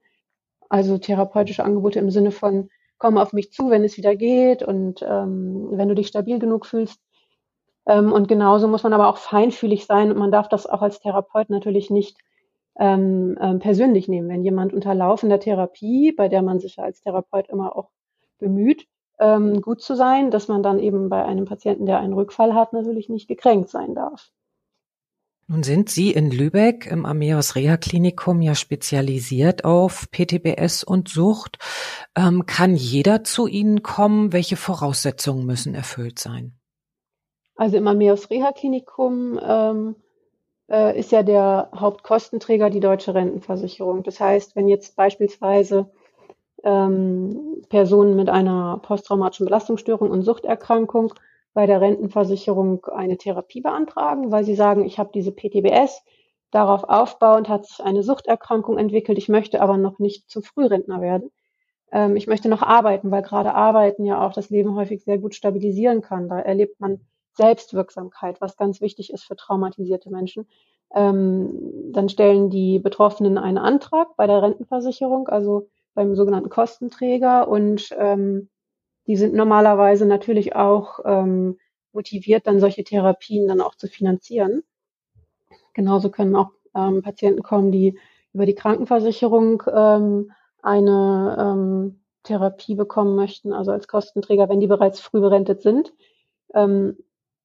Also 0.70 0.98
therapeutische 0.98 1.64
Angebote 1.64 2.00
im 2.00 2.12
Sinne 2.12 2.32
von, 2.32 2.70
komm 2.98 3.18
auf 3.18 3.34
mich 3.34 3.52
zu, 3.52 3.70
wenn 3.70 3.84
es 3.84 3.98
wieder 3.98 4.16
geht 4.16 4.64
und 4.64 5.02
ähm, 5.02 5.70
wenn 5.72 5.90
du 5.90 5.96
dich 5.96 6.08
stabil 6.08 6.40
genug 6.40 6.66
fühlst. 6.66 7.00
Ähm, 7.86 8.12
und 8.12 8.28
genauso 8.28 8.68
muss 8.68 8.84
man 8.84 8.94
aber 8.94 9.08
auch 9.08 9.18
feinfühlig 9.18 9.86
sein 9.86 10.12
und 10.12 10.18
man 10.18 10.32
darf 10.32 10.50
das 10.50 10.68
auch 10.68 10.82
als 10.82 11.00
Therapeut 11.00 11.50
natürlich 11.50 11.90
nicht 11.90 12.18
ähm, 12.80 13.38
ähm, 13.42 13.60
persönlich 13.60 14.08
nehmen. 14.08 14.30
Wenn 14.30 14.44
jemand 14.44 14.74
unter 14.74 14.94
laufender 14.96 15.40
Therapie, 15.40 16.12
bei 16.12 16.28
der 16.28 16.42
man 16.42 16.60
sich 16.60 16.78
ja 16.78 16.84
als 16.84 17.02
Therapeut 17.02 17.50
immer 17.50 17.76
auch 17.76 17.90
bemüht, 18.40 18.88
ähm, 19.20 19.62
gut 19.62 19.82
zu 19.82 19.96
sein, 19.96 20.32
dass 20.32 20.48
man 20.48 20.64
dann 20.64 20.80
eben 20.80 21.10
bei 21.10 21.24
einem 21.24 21.46
Patienten, 21.46 21.86
der 21.86 22.00
einen 22.00 22.14
Rückfall 22.14 22.54
hat, 22.54 22.74
natürlich 22.74 23.10
nicht 23.10 23.28
gekränkt 23.28 23.70
sein 23.70 23.94
darf. 23.94 24.32
Nun 25.48 25.64
sind 25.64 25.90
Sie 25.90 26.12
in 26.12 26.32
Lübeck 26.32 26.88
im 26.90 27.06
Ameos 27.06 27.56
Reha 27.56 27.76
Klinikum 27.76 28.42
ja 28.42 28.56
spezialisiert 28.56 29.66
auf 29.66 30.08
PTBS 30.10 30.84
und 30.84 31.10
Sucht. 31.10 31.58
Ähm, 32.16 32.46
kann 32.46 32.76
jeder 32.76 33.26
zu 33.26 33.48
Ihnen 33.48 33.84
kommen? 33.84 34.32
Welche 34.32 34.56
Voraussetzungen 34.56 35.46
müssen 35.46 35.76
erfüllt 35.76 36.20
sein? 36.20 36.61
Also 37.62 37.78
im 37.78 37.88
Ameos 37.88 38.32
Reha 38.32 38.54
Klinikum 38.54 39.40
ähm, 39.40 39.96
äh, 40.68 41.00
ist 41.00 41.12
ja 41.12 41.22
der 41.22 41.70
Hauptkostenträger 41.76 42.72
die 42.72 42.80
deutsche 42.80 43.14
Rentenversicherung. 43.14 44.02
Das 44.02 44.20
heißt, 44.20 44.56
wenn 44.56 44.68
jetzt 44.68 44.96
beispielsweise 44.96 45.92
ähm, 46.64 47.62
Personen 47.70 48.16
mit 48.16 48.30
einer 48.30 48.80
posttraumatischen 48.82 49.46
Belastungsstörung 49.46 50.10
und 50.10 50.24
Suchterkrankung 50.24 51.14
bei 51.54 51.68
der 51.68 51.82
Rentenversicherung 51.82 52.84
eine 52.88 53.18
Therapie 53.18 53.62
beantragen, 53.62 54.32
weil 54.32 54.44
sie 54.44 54.56
sagen, 54.56 54.84
ich 54.84 54.98
habe 54.98 55.12
diese 55.14 55.32
PTBS, 55.32 56.02
darauf 56.50 56.86
aufbauend 56.86 57.48
hat 57.48 57.68
sich 57.68 57.80
eine 57.84 58.02
Suchterkrankung 58.02 58.80
entwickelt, 58.80 59.20
ich 59.20 59.30
möchte 59.30 59.62
aber 59.62 59.78
noch 59.78 60.00
nicht 60.00 60.32
zum 60.32 60.42
Frührentner 60.42 61.00
werden. 61.00 61.30
Ähm, 61.92 62.16
ich 62.16 62.26
möchte 62.26 62.50
noch 62.50 62.64
arbeiten, 62.64 63.12
weil 63.12 63.22
gerade 63.22 63.54
Arbeiten 63.54 64.04
ja 64.04 64.26
auch 64.26 64.34
das 64.34 64.50
Leben 64.50 64.74
häufig 64.74 65.04
sehr 65.04 65.20
gut 65.20 65.36
stabilisieren 65.36 66.02
kann. 66.02 66.28
Da 66.28 66.40
erlebt 66.40 66.80
man 66.80 67.02
Selbstwirksamkeit, 67.34 68.42
was 68.42 68.58
ganz 68.58 68.82
wichtig 68.82 69.12
ist 69.12 69.24
für 69.24 69.36
traumatisierte 69.36 70.10
Menschen. 70.10 70.48
Ähm, 70.94 71.92
dann 71.94 72.10
stellen 72.10 72.50
die 72.50 72.80
Betroffenen 72.80 73.38
einen 73.38 73.58
Antrag 73.58 74.16
bei 74.18 74.28
der 74.28 74.42
Rentenversicherung, 74.42 75.28
also 75.28 75.70
beim 75.94 76.16
sogenannten 76.16 76.50
Kostenträger 76.50 77.48
und 77.48 77.90
ähm, 77.98 78.50
die 79.08 79.16
sind 79.16 79.34
normalerweise 79.34 80.06
natürlich 80.06 80.56
auch 80.56 81.00
ähm, 81.06 81.58
motiviert, 81.94 82.48
dann 82.48 82.60
solche 82.60 82.84
Therapien 82.84 83.48
dann 83.48 83.62
auch 83.62 83.76
zu 83.76 83.88
finanzieren. 83.88 84.64
Genauso 85.74 86.10
können 86.10 86.36
auch 86.36 86.52
ähm, 86.76 87.02
Patienten 87.02 87.44
kommen, 87.44 87.72
die 87.72 87.98
über 88.34 88.46
die 88.46 88.56
Krankenversicherung 88.56 89.64
ähm, 89.74 90.32
eine 90.62 91.38
ähm, 91.40 92.02
Therapie 92.24 92.76
bekommen 92.76 93.16
möchten, 93.16 93.52
also 93.52 93.72
als 93.72 93.88
Kostenträger, 93.88 94.48
wenn 94.48 94.60
die 94.60 94.68
bereits 94.68 95.00
früh 95.00 95.20
berentet 95.20 95.62
sind. 95.62 95.94
Ähm, 96.54 96.98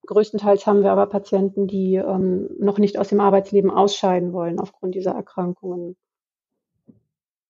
größtenteils 0.07 0.67
haben 0.67 0.83
wir 0.83 0.93
aber 0.93 1.07
Patienten, 1.07 1.67
die 1.67 1.97
ähm, 1.97 2.49
noch 2.59 2.79
nicht 2.79 2.99
aus 2.99 3.09
dem 3.09 3.21
Arbeitsleben 3.21 3.71
ausscheiden 3.71 4.33
wollen 4.33 4.59
aufgrund 4.59 4.95
dieser 4.95 5.13
Erkrankungen. 5.13 5.97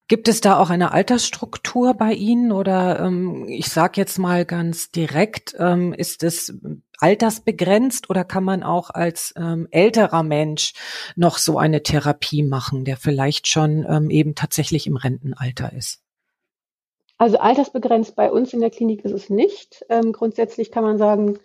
Gibt 0.09 0.29
es 0.29 0.41
da 0.41 0.61
auch 0.61 0.71
eine 0.71 0.93
Altersstruktur 0.93 1.95
bei 1.95 2.13
Ihnen 2.13 2.53
oder 2.53 3.01
ähm, 3.01 3.47
ich 3.49 3.67
sage 3.67 4.01
jetzt 4.01 4.19
mal 4.19 4.45
ganz 4.45 4.93
direkt, 4.93 5.57
ähm, 5.59 5.93
ist 5.93 6.23
es 6.23 6.57
altersbegrenzt 7.01 8.09
oder 8.09 8.25
kann 8.25 8.45
man 8.45 8.63
auch 8.63 8.91
als 8.91 9.35
ähm, 9.37 9.67
älterer 9.73 10.23
Mensch 10.23 10.75
noch 11.17 11.39
so 11.39 11.59
eine 11.59 11.83
Therapie 11.83 12.45
machen, 12.45 12.85
der 12.85 12.97
vielleicht 12.97 13.49
schon 13.49 13.85
ähm, 13.89 14.09
eben 14.11 14.37
tatsächlich 14.37 14.87
im 14.87 14.97
Rentenalter 14.97 15.73
ist? 15.73 16.03
Also 17.19 17.39
altersbegrenzt 17.39 18.15
bei 18.15 18.31
uns 18.31 18.53
in 18.53 18.61
der 18.61 18.71
Klinik 18.71 19.05
ist 19.05 19.13
es 19.13 19.29
nicht. 19.29 19.85
Ähm, 19.89 20.13
grundsätzlich 20.13 20.71
kann 20.71 20.85
man 20.85 20.99
sagen, 20.99 21.39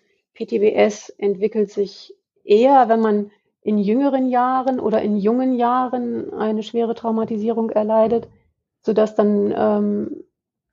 PTBS 0.45 1.09
entwickelt 1.17 1.71
sich 1.71 2.15
eher, 2.43 2.89
wenn 2.89 3.01
man 3.01 3.31
in 3.61 3.77
jüngeren 3.77 4.29
Jahren 4.29 4.79
oder 4.79 5.01
in 5.01 5.17
jungen 5.17 5.53
Jahren 5.53 6.33
eine 6.33 6.63
schwere 6.63 6.95
Traumatisierung 6.95 7.69
erleidet 7.69 8.27
sodass 8.81 9.15
dann 9.15 9.53
ähm, 9.55 10.23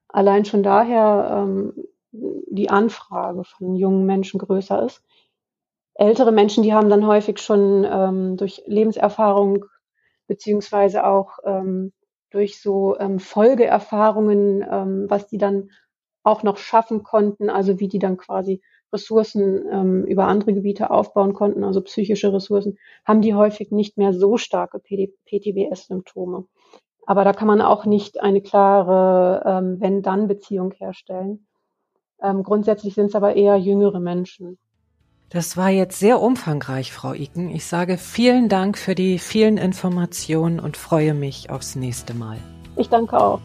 allein 0.08 0.44
schon 0.44 0.62
daher 0.62 1.46
ähm, 1.46 1.74
die 2.10 2.70
Anfrage 2.70 3.44
von 3.44 3.76
jungen 3.76 4.06
Menschen 4.06 4.38
größer 4.38 4.82
ist. 4.84 5.02
Ältere 5.94 6.32
Menschen, 6.32 6.62
die 6.62 6.72
haben 6.72 6.88
dann 6.88 7.06
häufig 7.06 7.38
schon 7.38 7.84
ähm, 7.84 8.36
durch 8.36 8.62
Lebenserfahrung 8.66 9.64
beziehungsweise 10.26 11.06
auch 11.06 11.38
ähm, 11.44 11.92
durch 12.30 12.60
so 12.60 12.98
ähm, 12.98 13.18
Folgeerfahrungen, 13.18 14.64
ähm, 14.70 15.06
was 15.08 15.26
die 15.28 15.38
dann 15.38 15.70
auch 16.22 16.42
noch 16.42 16.58
schaffen 16.58 17.02
konnten, 17.02 17.50
also 17.50 17.80
wie 17.80 17.88
die 17.88 17.98
dann 17.98 18.16
quasi 18.16 18.62
Ressourcen 18.92 19.66
ähm, 19.70 20.04
über 20.04 20.26
andere 20.26 20.54
Gebiete 20.54 20.90
aufbauen 20.90 21.34
konnten, 21.34 21.64
also 21.64 21.80
psychische 21.82 22.32
Ressourcen, 22.32 22.78
haben 23.04 23.20
die 23.20 23.34
häufig 23.34 23.70
nicht 23.70 23.98
mehr 23.98 24.12
so 24.12 24.36
starke 24.36 24.80
PTBS-Symptome. 24.80 26.46
Aber 27.06 27.24
da 27.24 27.32
kann 27.32 27.48
man 27.48 27.60
auch 27.60 27.86
nicht 27.86 28.20
eine 28.20 28.42
klare 28.42 29.42
ähm, 29.46 29.80
Wenn-Dann-Beziehung 29.80 30.72
herstellen. 30.72 31.46
Ähm, 32.22 32.42
grundsätzlich 32.42 32.94
sind 32.94 33.06
es 33.06 33.14
aber 33.14 33.36
eher 33.36 33.56
jüngere 33.56 34.00
Menschen. 34.00 34.58
Das 35.30 35.58
war 35.58 35.68
jetzt 35.68 35.98
sehr 35.98 36.20
umfangreich, 36.22 36.92
Frau 36.92 37.12
Iken. 37.12 37.50
Ich 37.50 37.66
sage 37.66 37.98
vielen 37.98 38.48
Dank 38.48 38.78
für 38.78 38.94
die 38.94 39.18
vielen 39.18 39.58
Informationen 39.58 40.58
und 40.58 40.78
freue 40.78 41.12
mich 41.12 41.50
aufs 41.50 41.76
nächste 41.76 42.14
Mal. 42.14 42.38
Ich 42.76 42.88
danke 42.88 43.18
auch. 43.18 43.40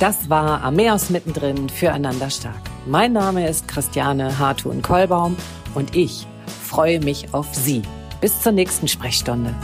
Das 0.00 0.28
war 0.28 0.62
Ameos 0.62 1.10
mittendrin 1.10 1.68
füreinander 1.68 2.30
stark. 2.30 2.73
Mein 2.86 3.14
Name 3.14 3.48
ist 3.48 3.66
Christiane 3.66 4.38
Hartun-Kollbaum 4.38 5.36
und 5.74 5.96
ich 5.96 6.26
freue 6.68 7.00
mich 7.00 7.32
auf 7.32 7.54
Sie. 7.54 7.80
Bis 8.20 8.42
zur 8.42 8.52
nächsten 8.52 8.88
Sprechstunde. 8.88 9.54